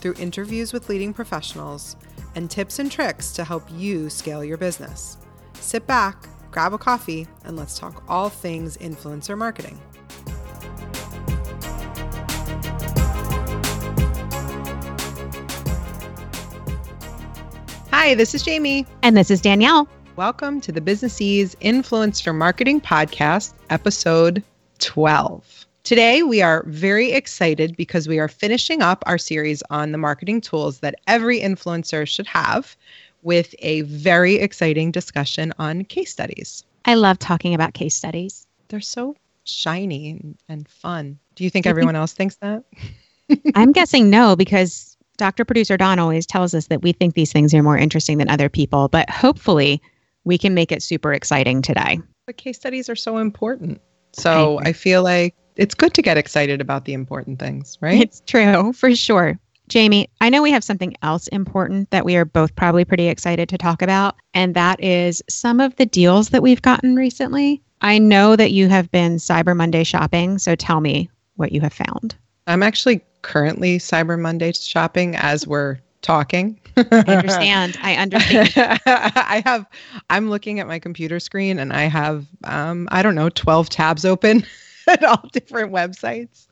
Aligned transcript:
through 0.00 0.14
interviews 0.18 0.72
with 0.72 0.88
leading 0.88 1.12
professionals 1.12 1.96
and 2.34 2.50
tips 2.50 2.78
and 2.78 2.90
tricks 2.90 3.32
to 3.32 3.44
help 3.44 3.64
you 3.72 4.10
scale 4.10 4.44
your 4.44 4.56
business. 4.56 5.16
Sit 5.54 5.86
back, 5.86 6.28
grab 6.50 6.72
a 6.72 6.78
coffee, 6.78 7.26
and 7.44 7.56
let's 7.56 7.78
talk 7.78 8.02
all 8.08 8.28
things 8.28 8.76
influencer 8.76 9.36
marketing. 9.36 9.80
Hi, 17.90 18.14
this 18.14 18.34
is 18.34 18.42
Jamie. 18.42 18.86
And 19.02 19.16
this 19.16 19.30
is 19.30 19.40
Danielle. 19.40 19.88
Welcome 20.16 20.60
to 20.60 20.70
the 20.70 20.80
Businessese 20.80 21.56
Influencer 21.56 22.34
Marketing 22.34 22.80
Podcast, 22.80 23.52
episode 23.68 24.42
12. 24.78 25.65
Today, 25.86 26.24
we 26.24 26.42
are 26.42 26.64
very 26.66 27.12
excited 27.12 27.76
because 27.76 28.08
we 28.08 28.18
are 28.18 28.26
finishing 28.26 28.82
up 28.82 29.04
our 29.06 29.16
series 29.16 29.62
on 29.70 29.92
the 29.92 29.98
marketing 29.98 30.40
tools 30.40 30.80
that 30.80 30.96
every 31.06 31.38
influencer 31.38 32.08
should 32.08 32.26
have 32.26 32.76
with 33.22 33.54
a 33.60 33.82
very 33.82 34.34
exciting 34.34 34.90
discussion 34.90 35.52
on 35.60 35.84
case 35.84 36.10
studies. 36.10 36.64
I 36.86 36.94
love 36.94 37.20
talking 37.20 37.54
about 37.54 37.74
case 37.74 37.94
studies. 37.94 38.48
They're 38.66 38.80
so 38.80 39.14
shiny 39.44 40.10
and, 40.10 40.36
and 40.48 40.68
fun. 40.68 41.20
Do 41.36 41.44
you 41.44 41.50
think 41.50 41.68
everyone 41.68 41.94
else 41.94 42.12
thinks 42.12 42.34
that? 42.38 42.64
I'm 43.54 43.70
guessing 43.70 44.10
no, 44.10 44.34
because 44.34 44.96
Dr. 45.18 45.44
Producer 45.44 45.76
Don 45.76 46.00
always 46.00 46.26
tells 46.26 46.52
us 46.52 46.66
that 46.66 46.82
we 46.82 46.90
think 46.90 47.14
these 47.14 47.32
things 47.32 47.54
are 47.54 47.62
more 47.62 47.78
interesting 47.78 48.18
than 48.18 48.28
other 48.28 48.48
people, 48.48 48.88
but 48.88 49.08
hopefully 49.08 49.80
we 50.24 50.36
can 50.36 50.52
make 50.52 50.72
it 50.72 50.82
super 50.82 51.12
exciting 51.12 51.62
today. 51.62 52.00
But 52.26 52.38
case 52.38 52.56
studies 52.56 52.90
are 52.90 52.96
so 52.96 53.18
important. 53.18 53.80
So 54.14 54.58
I, 54.58 54.70
I 54.70 54.72
feel 54.72 55.04
like 55.04 55.36
it's 55.56 55.74
good 55.74 55.94
to 55.94 56.02
get 56.02 56.16
excited 56.16 56.60
about 56.60 56.84
the 56.84 56.92
important 56.92 57.38
things, 57.38 57.78
right? 57.80 58.00
It's 58.00 58.22
true, 58.26 58.72
for 58.72 58.94
sure. 58.94 59.38
Jamie, 59.68 60.08
I 60.20 60.28
know 60.28 60.42
we 60.42 60.52
have 60.52 60.62
something 60.62 60.94
else 61.02 61.26
important 61.28 61.90
that 61.90 62.04
we 62.04 62.14
are 62.16 62.24
both 62.24 62.54
probably 62.54 62.84
pretty 62.84 63.08
excited 63.08 63.48
to 63.48 63.58
talk 63.58 63.82
about, 63.82 64.14
and 64.32 64.54
that 64.54 64.82
is 64.82 65.22
some 65.28 65.58
of 65.58 65.74
the 65.76 65.86
deals 65.86 66.28
that 66.30 66.42
we've 66.42 66.62
gotten 66.62 66.94
recently. 66.94 67.60
I 67.80 67.98
know 67.98 68.36
that 68.36 68.52
you 68.52 68.68
have 68.68 68.90
been 68.90 69.16
Cyber 69.16 69.56
Monday 69.56 69.82
shopping, 69.82 70.38
so 70.38 70.54
tell 70.54 70.80
me 70.80 71.10
what 71.34 71.52
you 71.52 71.60
have 71.62 71.72
found. 71.72 72.14
I'm 72.46 72.62
actually 72.62 73.00
currently 73.22 73.78
Cyber 73.78 74.18
Monday 74.18 74.52
shopping 74.52 75.16
as 75.16 75.46
we're 75.46 75.78
talking. 76.00 76.60
I 76.76 77.04
understand. 77.08 77.76
I 77.82 77.96
understand. 77.96 78.52
I 78.86 79.42
have, 79.44 79.66
I'm 80.10 80.30
looking 80.30 80.60
at 80.60 80.68
my 80.68 80.78
computer 80.78 81.18
screen 81.18 81.58
and 81.58 81.72
I 81.72 81.82
have, 81.84 82.26
um, 82.44 82.88
I 82.92 83.02
don't 83.02 83.16
know, 83.16 83.30
12 83.30 83.68
tabs 83.68 84.04
open 84.04 84.46
at 84.88 85.04
all 85.04 85.28
different 85.32 85.72
websites. 85.72 86.46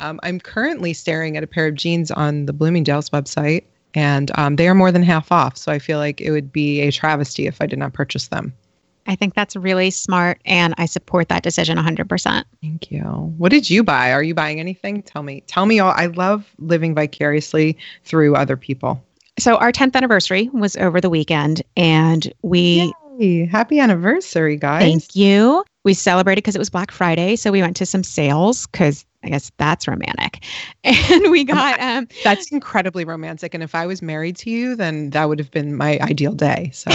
Um, 0.00 0.18
I'm 0.22 0.40
currently 0.40 0.92
staring 0.92 1.36
at 1.36 1.42
a 1.42 1.46
pair 1.46 1.66
of 1.66 1.74
jeans 1.74 2.10
on 2.10 2.46
the 2.46 2.52
Bloomingdale's 2.52 3.10
website 3.10 3.64
and 3.94 4.30
um, 4.36 4.56
they 4.56 4.68
are 4.68 4.74
more 4.74 4.90
than 4.90 5.02
half 5.02 5.30
off. 5.30 5.56
So 5.56 5.70
I 5.70 5.78
feel 5.78 5.98
like 5.98 6.20
it 6.20 6.30
would 6.30 6.52
be 6.52 6.80
a 6.80 6.90
travesty 6.90 7.46
if 7.46 7.60
I 7.60 7.66
did 7.66 7.78
not 7.78 7.92
purchase 7.92 8.28
them. 8.28 8.52
I 9.06 9.16
think 9.16 9.34
that's 9.34 9.56
really 9.56 9.90
smart 9.90 10.40
and 10.44 10.74
I 10.78 10.86
support 10.86 11.28
that 11.28 11.42
decision 11.42 11.76
100%. 11.76 12.44
Thank 12.60 12.90
you. 12.90 13.00
What 13.00 13.50
did 13.50 13.68
you 13.68 13.82
buy? 13.82 14.12
Are 14.12 14.22
you 14.22 14.34
buying 14.34 14.60
anything? 14.60 15.02
Tell 15.02 15.24
me. 15.24 15.42
Tell 15.46 15.66
me 15.66 15.80
all. 15.80 15.92
I 15.96 16.06
love 16.06 16.48
living 16.58 16.94
vicariously 16.94 17.76
through 18.04 18.36
other 18.36 18.56
people. 18.56 19.02
So 19.38 19.56
our 19.56 19.72
10th 19.72 19.96
anniversary 19.96 20.50
was 20.52 20.76
over 20.76 21.00
the 21.00 21.10
weekend 21.10 21.62
and 21.76 22.32
we 22.42 22.60
Yay. 22.60 22.92
Happy 23.50 23.78
anniversary, 23.78 24.56
guys. 24.56 24.82
Thank 24.82 25.16
you. 25.16 25.64
We 25.84 25.94
celebrated 25.94 26.42
because 26.42 26.56
it 26.56 26.60
was 26.60 26.70
Black 26.70 26.90
Friday, 26.90 27.36
so 27.36 27.50
we 27.50 27.60
went 27.60 27.76
to 27.76 27.86
some 27.86 28.04
sales 28.04 28.66
cuz 28.66 29.04
I 29.24 29.28
guess 29.28 29.52
that's 29.56 29.86
romantic. 29.86 30.44
And 30.84 31.30
we 31.30 31.44
got 31.44 31.80
um 31.80 32.08
That's 32.24 32.50
incredibly 32.50 33.04
romantic 33.04 33.54
and 33.54 33.62
if 33.62 33.74
I 33.74 33.86
was 33.86 34.02
married 34.02 34.36
to 34.38 34.50
you, 34.50 34.76
then 34.76 35.10
that 35.10 35.28
would 35.28 35.38
have 35.38 35.50
been 35.50 35.76
my 35.76 35.98
ideal 36.00 36.32
day. 36.32 36.70
So 36.72 36.90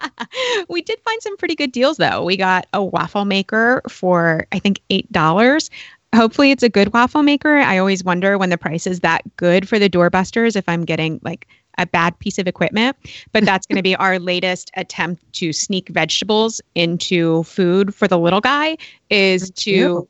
we 0.68 0.82
did 0.82 1.00
find 1.00 1.22
some 1.22 1.36
pretty 1.36 1.54
good 1.54 1.72
deals 1.72 1.96
though. 1.96 2.24
We 2.24 2.36
got 2.36 2.66
a 2.72 2.82
waffle 2.82 3.24
maker 3.24 3.82
for 3.88 4.46
I 4.52 4.58
think 4.58 4.80
eight 4.90 5.10
dollars. 5.12 5.70
Hopefully 6.14 6.50
it's 6.50 6.62
a 6.62 6.68
good 6.68 6.92
waffle 6.92 7.22
maker. 7.22 7.56
I 7.56 7.78
always 7.78 8.04
wonder 8.04 8.36
when 8.36 8.50
the 8.50 8.58
price 8.58 8.86
is 8.86 9.00
that 9.00 9.22
good 9.36 9.68
for 9.68 9.78
the 9.78 9.88
doorbusters 9.88 10.56
if 10.56 10.68
I'm 10.68 10.84
getting 10.84 11.20
like 11.22 11.46
a 11.82 11.86
bad 11.86 12.18
piece 12.18 12.38
of 12.38 12.46
equipment. 12.46 12.96
But 13.32 13.44
that's 13.44 13.66
going 13.66 13.76
to 13.76 13.82
be 13.82 13.94
our 14.04 14.18
latest 14.18 14.70
attempt 14.76 15.30
to 15.34 15.52
sneak 15.52 15.88
vegetables 15.90 16.60
into 16.74 17.42
food 17.42 17.94
for 17.94 18.08
the 18.08 18.18
little 18.18 18.40
guy 18.40 18.76
is 19.10 19.50
to 19.50 20.06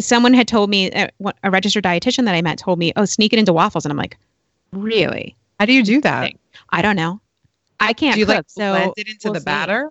someone 0.00 0.32
had 0.34 0.48
told 0.48 0.70
me 0.70 0.90
uh, 0.92 1.08
a 1.42 1.50
registered 1.50 1.84
dietitian 1.84 2.24
that 2.24 2.34
I 2.34 2.42
met 2.42 2.58
told 2.58 2.78
me, 2.78 2.92
"Oh, 2.96 3.04
sneak 3.04 3.32
it 3.32 3.38
into 3.38 3.52
waffles." 3.52 3.84
And 3.84 3.92
I'm 3.92 3.98
like, 3.98 4.16
"Really? 4.72 5.36
How 5.58 5.66
do 5.66 5.72
you 5.72 5.82
do 5.82 6.00
that?" 6.02 6.32
I 6.70 6.82
don't 6.82 6.96
know. 6.96 7.20
I 7.80 7.92
can't 7.92 8.14
do 8.14 8.20
you 8.20 8.26
cook, 8.26 8.34
like 8.36 8.44
so 8.48 8.72
blend 8.72 8.92
it 8.96 9.08
into 9.08 9.28
we'll 9.28 9.34
the 9.34 9.40
see. 9.40 9.44
batter? 9.44 9.90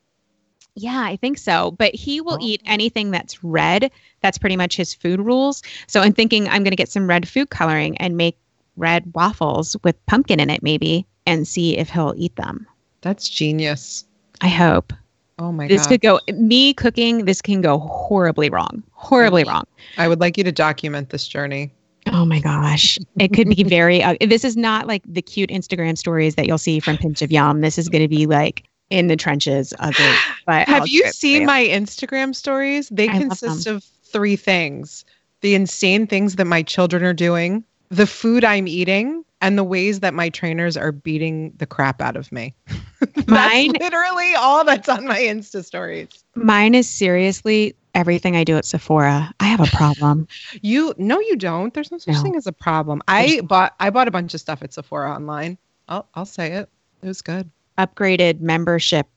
Yeah, 0.76 1.02
I 1.02 1.16
think 1.16 1.40
so. 1.40 1.72
But 1.72 1.96
he 1.96 2.22
will 2.22 2.36
Oh. 2.36 2.46
eat 2.46 2.62
anything 2.66 3.10
that's 3.10 3.44
red. 3.44 3.90
That's 4.22 4.38
pretty 4.38 4.56
much 4.58 4.76
his 4.76 4.94
food 4.94 5.20
rules. 5.20 5.64
So 5.88 6.02
I'm 6.02 6.14
thinking 6.14 6.48
I'm 6.48 6.64
going 6.64 6.72
to 6.72 6.76
get 6.78 6.90
some 6.90 7.08
red 7.08 7.28
food 7.28 7.50
coloring 7.50 7.98
and 7.98 8.16
make 8.16 8.38
red 8.76 9.12
waffles 9.16 9.76
with 9.84 9.96
pumpkin 10.06 10.40
in 10.40 10.52
it, 10.52 10.62
maybe, 10.62 11.08
and 11.28 11.48
see 11.48 11.78
if 11.78 11.90
he'll 11.90 12.14
eat 12.18 12.36
them. 12.36 12.66
That's 13.02 13.30
genius. 13.30 14.06
I 14.42 14.48
hope. 14.48 14.94
Oh 15.40 15.52
my 15.52 15.66
god. 15.66 15.74
This 15.74 15.84
god. 15.84 15.90
could 15.90 16.02
go, 16.02 16.20
me 16.34 16.74
cooking, 16.74 17.26
this 17.26 17.42
can 17.42 17.62
go 17.62 17.78
horribly 17.78 18.50
wrong. 18.50 18.82
Horribly 18.94 19.44
wrong. 19.44 19.66
I 19.98 20.08
would 20.08 20.20
like 20.20 20.38
you 20.38 20.44
to 20.44 20.52
document 20.52 21.10
this 21.10 21.28
journey. 21.28 21.72
Oh 22.08 22.26
my 22.26 22.40
gosh. 22.40 22.98
It 23.20 23.34
could 23.34 23.50
be 23.50 23.64
very, 23.64 24.02
uh, 24.04 24.16
this 24.22 24.44
is 24.44 24.58
not 24.58 24.88
like 24.88 25.04
the 25.06 25.22
cute 25.22 25.50
Instagram 25.50 25.98
stories 25.98 26.36
that 26.36 26.48
you'll 26.48 26.58
see 26.58 26.80
from 26.80 26.98
Pinch 26.98 27.22
of 27.22 27.32
Yum. 27.32 27.62
This 27.62 27.78
is 27.78 27.90
going 27.90 28.02
to 28.02 28.08
be 28.08 28.26
like 28.26 28.64
in 28.90 29.08
the 29.08 29.18
trenches 29.18 29.74
of 29.74 29.94
it. 30.00 30.20
But 30.46 30.68
Have 30.70 30.84
I'll 30.84 30.88
you 30.88 31.02
share 31.02 31.10
it 31.10 31.12
for 31.12 31.18
seen 31.18 31.46
my 31.46 31.66
Instagram 31.66 32.34
stories? 32.34 32.88
They 32.90 33.10
I 33.10 33.20
consist 33.20 33.68
of 33.68 33.84
three 33.84 34.38
things 34.38 35.04
the 35.42 35.56
insane 35.56 36.08
things 36.08 36.36
that 36.36 36.46
my 36.46 36.64
children 36.64 37.04
are 37.04 37.14
doing, 37.14 37.64
the 37.90 38.08
food 38.08 38.44
I'm 38.44 38.68
eating, 38.68 39.24
and 39.42 39.58
the 39.58 39.64
ways 39.64 40.00
that 40.02 40.14
my 40.14 40.30
trainers 40.30 40.76
are 40.78 40.92
beating 40.92 41.54
the 41.58 41.66
crap 41.66 42.02
out 42.02 42.16
of 42.16 42.32
me. 42.32 42.54
Mine- 43.28 43.74
literally 43.80 44.34
all 44.36 44.64
that's 44.66 44.90
on 44.90 45.06
my 45.06 45.20
Insta 45.20 45.64
stories. 45.64 46.10
Mine 46.36 46.74
is 46.76 46.90
seriously 46.90 47.76
everything 47.94 48.36
I 48.36 48.44
do 48.44 48.58
at 48.58 48.66
Sephora. 48.66 49.34
I 49.40 49.46
have 49.46 49.60
a 49.60 49.76
problem. 49.76 50.28
You 50.62 50.94
no, 50.98 51.20
you 51.20 51.36
don't. 51.36 51.74
There's 51.74 51.92
no 51.92 51.98
such 51.98 52.16
No. 52.16 52.22
thing 52.24 52.36
as 52.36 52.48
a 52.48 52.52
problem. 52.52 53.02
I 53.08 53.42
bought 53.44 53.76
I 53.80 53.90
bought 53.90 54.08
a 54.08 54.12
bunch 54.12 54.34
of 54.34 54.40
stuff 54.42 54.64
at 54.64 54.74
Sephora 54.74 55.12
online. 55.14 55.58
I'll 55.88 56.08
I'll 56.16 56.26
say 56.26 56.54
it. 56.54 56.70
It 57.04 57.08
was 57.08 57.22
good. 57.22 57.50
Upgraded 57.78 58.40
membership 58.42 59.08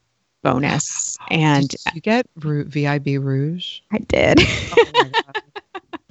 bonus. 0.43 1.17
And 1.31 1.69
did 1.69 1.81
you 1.95 2.01
get 2.01 2.27
VIB 2.37 3.23
Rouge? 3.23 3.81
I 3.93 3.99
did. 3.99 4.41
oh 4.41 4.85
my 4.95 5.11
God. 5.11 5.43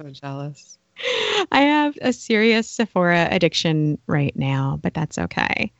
so 0.00 0.10
jealous. 0.10 0.78
I 1.52 1.60
have 1.62 1.96
a 2.02 2.12
serious 2.12 2.68
Sephora 2.68 3.28
addiction 3.30 3.98
right 4.06 4.34
now, 4.36 4.78
but 4.82 4.94
that's 4.94 5.18
okay. 5.18 5.72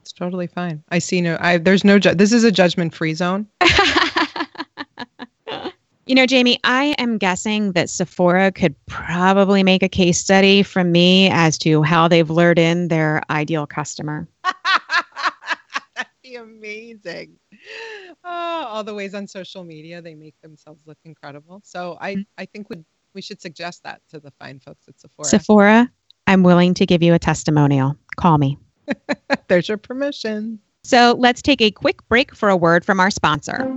It's 0.00 0.12
totally 0.12 0.46
fine. 0.46 0.82
I 0.90 0.98
see 0.98 1.20
no. 1.20 1.38
I 1.40 1.58
there's 1.58 1.84
no. 1.84 1.98
Ju- 1.98 2.14
this 2.14 2.32
is 2.32 2.44
a 2.44 2.52
judgment 2.52 2.94
free 2.94 3.14
zone. 3.14 3.46
you 6.06 6.14
know, 6.14 6.26
Jamie, 6.26 6.58
I 6.64 6.94
am 6.98 7.16
guessing 7.16 7.72
that 7.72 7.88
Sephora 7.88 8.52
could 8.52 8.74
probably 8.86 9.62
make 9.62 9.82
a 9.82 9.88
case 9.88 10.18
study 10.18 10.62
from 10.62 10.92
me 10.92 11.30
as 11.30 11.56
to 11.58 11.82
how 11.82 12.08
they've 12.08 12.28
lured 12.28 12.58
in 12.58 12.88
their 12.88 13.22
ideal 13.30 13.66
customer. 13.66 14.28
That'd 15.96 16.12
be 16.22 16.34
amazing. 16.34 17.38
Oh, 18.24 18.66
all 18.68 18.84
the 18.84 18.94
ways 18.94 19.14
on 19.14 19.26
social 19.26 19.64
media 19.64 20.02
they 20.02 20.14
make 20.14 20.38
themselves 20.42 20.80
look 20.86 20.98
incredible. 21.04 21.62
So 21.64 21.96
I, 22.00 22.14
mm-hmm. 22.14 22.22
I 22.36 22.44
think 22.44 22.68
we 22.68 22.84
we 23.14 23.22
should 23.22 23.40
suggest 23.40 23.82
that 23.84 24.02
to 24.10 24.20
the 24.20 24.30
fine 24.32 24.58
folks 24.58 24.88
at 24.88 24.98
Sephora. 25.00 25.28
Sephora, 25.28 25.90
I'm 26.26 26.42
willing 26.42 26.74
to 26.74 26.86
give 26.86 27.02
you 27.02 27.14
a 27.14 27.18
testimonial. 27.18 27.96
Call 28.16 28.38
me. 28.38 28.58
There's 29.48 29.68
your 29.68 29.78
permission. 29.78 30.58
So 30.82 31.16
let's 31.18 31.40
take 31.40 31.62
a 31.62 31.70
quick 31.70 32.06
break 32.08 32.34
for 32.34 32.48
a 32.48 32.56
word 32.56 32.84
from 32.84 33.00
our 33.00 33.10
sponsor. 33.10 33.70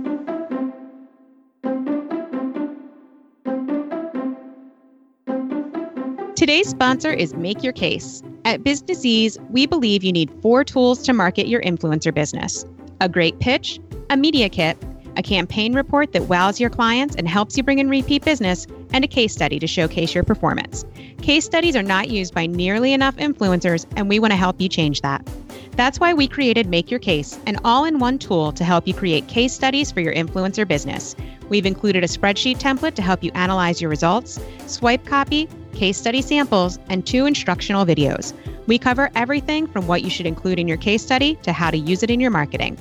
Today's 6.36 6.68
sponsor 6.68 7.12
is 7.12 7.34
Make 7.34 7.64
Your 7.64 7.72
Case. 7.72 8.22
At 8.44 8.62
Businessese, 8.62 9.38
we 9.50 9.66
believe 9.66 10.04
you 10.04 10.12
need 10.12 10.30
four 10.40 10.62
tools 10.62 11.02
to 11.02 11.12
market 11.12 11.48
your 11.48 11.60
influencer 11.62 12.14
business 12.14 12.64
a 13.00 13.08
great 13.08 13.38
pitch, 13.38 13.78
a 14.10 14.16
media 14.16 14.48
kit, 14.48 14.76
a 15.16 15.22
campaign 15.22 15.72
report 15.72 16.12
that 16.12 16.22
wows 16.24 16.58
your 16.60 16.70
clients 16.70 17.14
and 17.16 17.28
helps 17.28 17.56
you 17.56 17.62
bring 17.62 17.78
in 17.78 17.88
repeat 17.88 18.24
business, 18.24 18.66
and 18.92 19.04
a 19.04 19.08
case 19.08 19.32
study 19.32 19.58
to 19.58 19.66
showcase 19.66 20.14
your 20.14 20.24
performance. 20.24 20.84
Case 21.22 21.44
studies 21.44 21.76
are 21.76 21.82
not 21.82 22.08
used 22.08 22.34
by 22.34 22.46
nearly 22.46 22.92
enough 22.92 23.16
influencers, 23.16 23.86
and 23.96 24.08
we 24.08 24.18
want 24.18 24.32
to 24.32 24.36
help 24.36 24.60
you 24.60 24.68
change 24.68 25.00
that. 25.02 25.26
That's 25.72 26.00
why 26.00 26.12
we 26.12 26.26
created 26.26 26.68
Make 26.68 26.90
Your 26.90 26.98
Case, 26.98 27.38
an 27.46 27.56
all 27.64 27.84
in 27.84 27.98
one 27.98 28.18
tool 28.18 28.50
to 28.52 28.64
help 28.64 28.88
you 28.88 28.94
create 28.94 29.28
case 29.28 29.52
studies 29.52 29.92
for 29.92 30.00
your 30.00 30.14
influencer 30.14 30.66
business. 30.66 31.14
We've 31.48 31.66
included 31.66 32.02
a 32.02 32.08
spreadsheet 32.08 32.58
template 32.58 32.94
to 32.94 33.02
help 33.02 33.22
you 33.22 33.30
analyze 33.34 33.80
your 33.80 33.90
results, 33.90 34.40
swipe 34.66 35.06
copy, 35.06 35.48
case 35.72 35.96
study 35.96 36.20
samples, 36.20 36.78
and 36.88 37.06
two 37.06 37.26
instructional 37.26 37.86
videos. 37.86 38.32
We 38.66 38.78
cover 38.78 39.10
everything 39.14 39.66
from 39.66 39.86
what 39.86 40.02
you 40.02 40.10
should 40.10 40.26
include 40.26 40.58
in 40.58 40.68
your 40.68 40.76
case 40.76 41.02
study 41.02 41.36
to 41.42 41.52
how 41.52 41.70
to 41.70 41.78
use 41.78 42.02
it 42.02 42.10
in 42.10 42.20
your 42.20 42.30
marketing. 42.30 42.76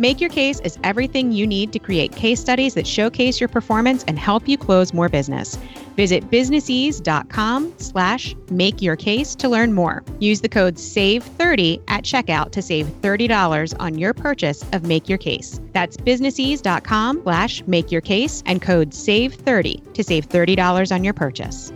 Make 0.00 0.18
Your 0.18 0.30
Case 0.30 0.60
is 0.60 0.78
everything 0.82 1.30
you 1.30 1.46
need 1.46 1.74
to 1.74 1.78
create 1.78 2.16
case 2.16 2.40
studies 2.40 2.72
that 2.72 2.86
showcase 2.86 3.38
your 3.38 3.50
performance 3.50 4.02
and 4.08 4.18
help 4.18 4.48
you 4.48 4.56
close 4.56 4.94
more 4.94 5.10
business. 5.10 5.58
Visit 5.94 6.30
businessese.com 6.30 7.74
slash 7.76 8.34
make 8.50 8.80
your 8.80 8.96
case 8.96 9.34
to 9.34 9.50
learn 9.50 9.74
more. 9.74 10.02
Use 10.18 10.40
the 10.40 10.48
code 10.48 10.76
SAVE30 10.76 11.82
at 11.88 12.02
checkout 12.02 12.50
to 12.52 12.62
save 12.62 12.86
$30 12.86 13.76
on 13.78 13.98
your 13.98 14.14
purchase 14.14 14.64
of 14.72 14.84
Make 14.84 15.06
Your 15.06 15.18
Case. 15.18 15.60
That's 15.74 15.98
businessese.com 15.98 17.20
slash 17.22 17.62
make 17.66 17.92
your 17.92 18.00
case 18.00 18.42
and 18.46 18.62
code 18.62 18.92
SAVE30 18.92 19.92
to 19.92 20.02
save 20.02 20.26
$30 20.30 20.94
on 20.94 21.04
your 21.04 21.12
purchase. 21.12 21.74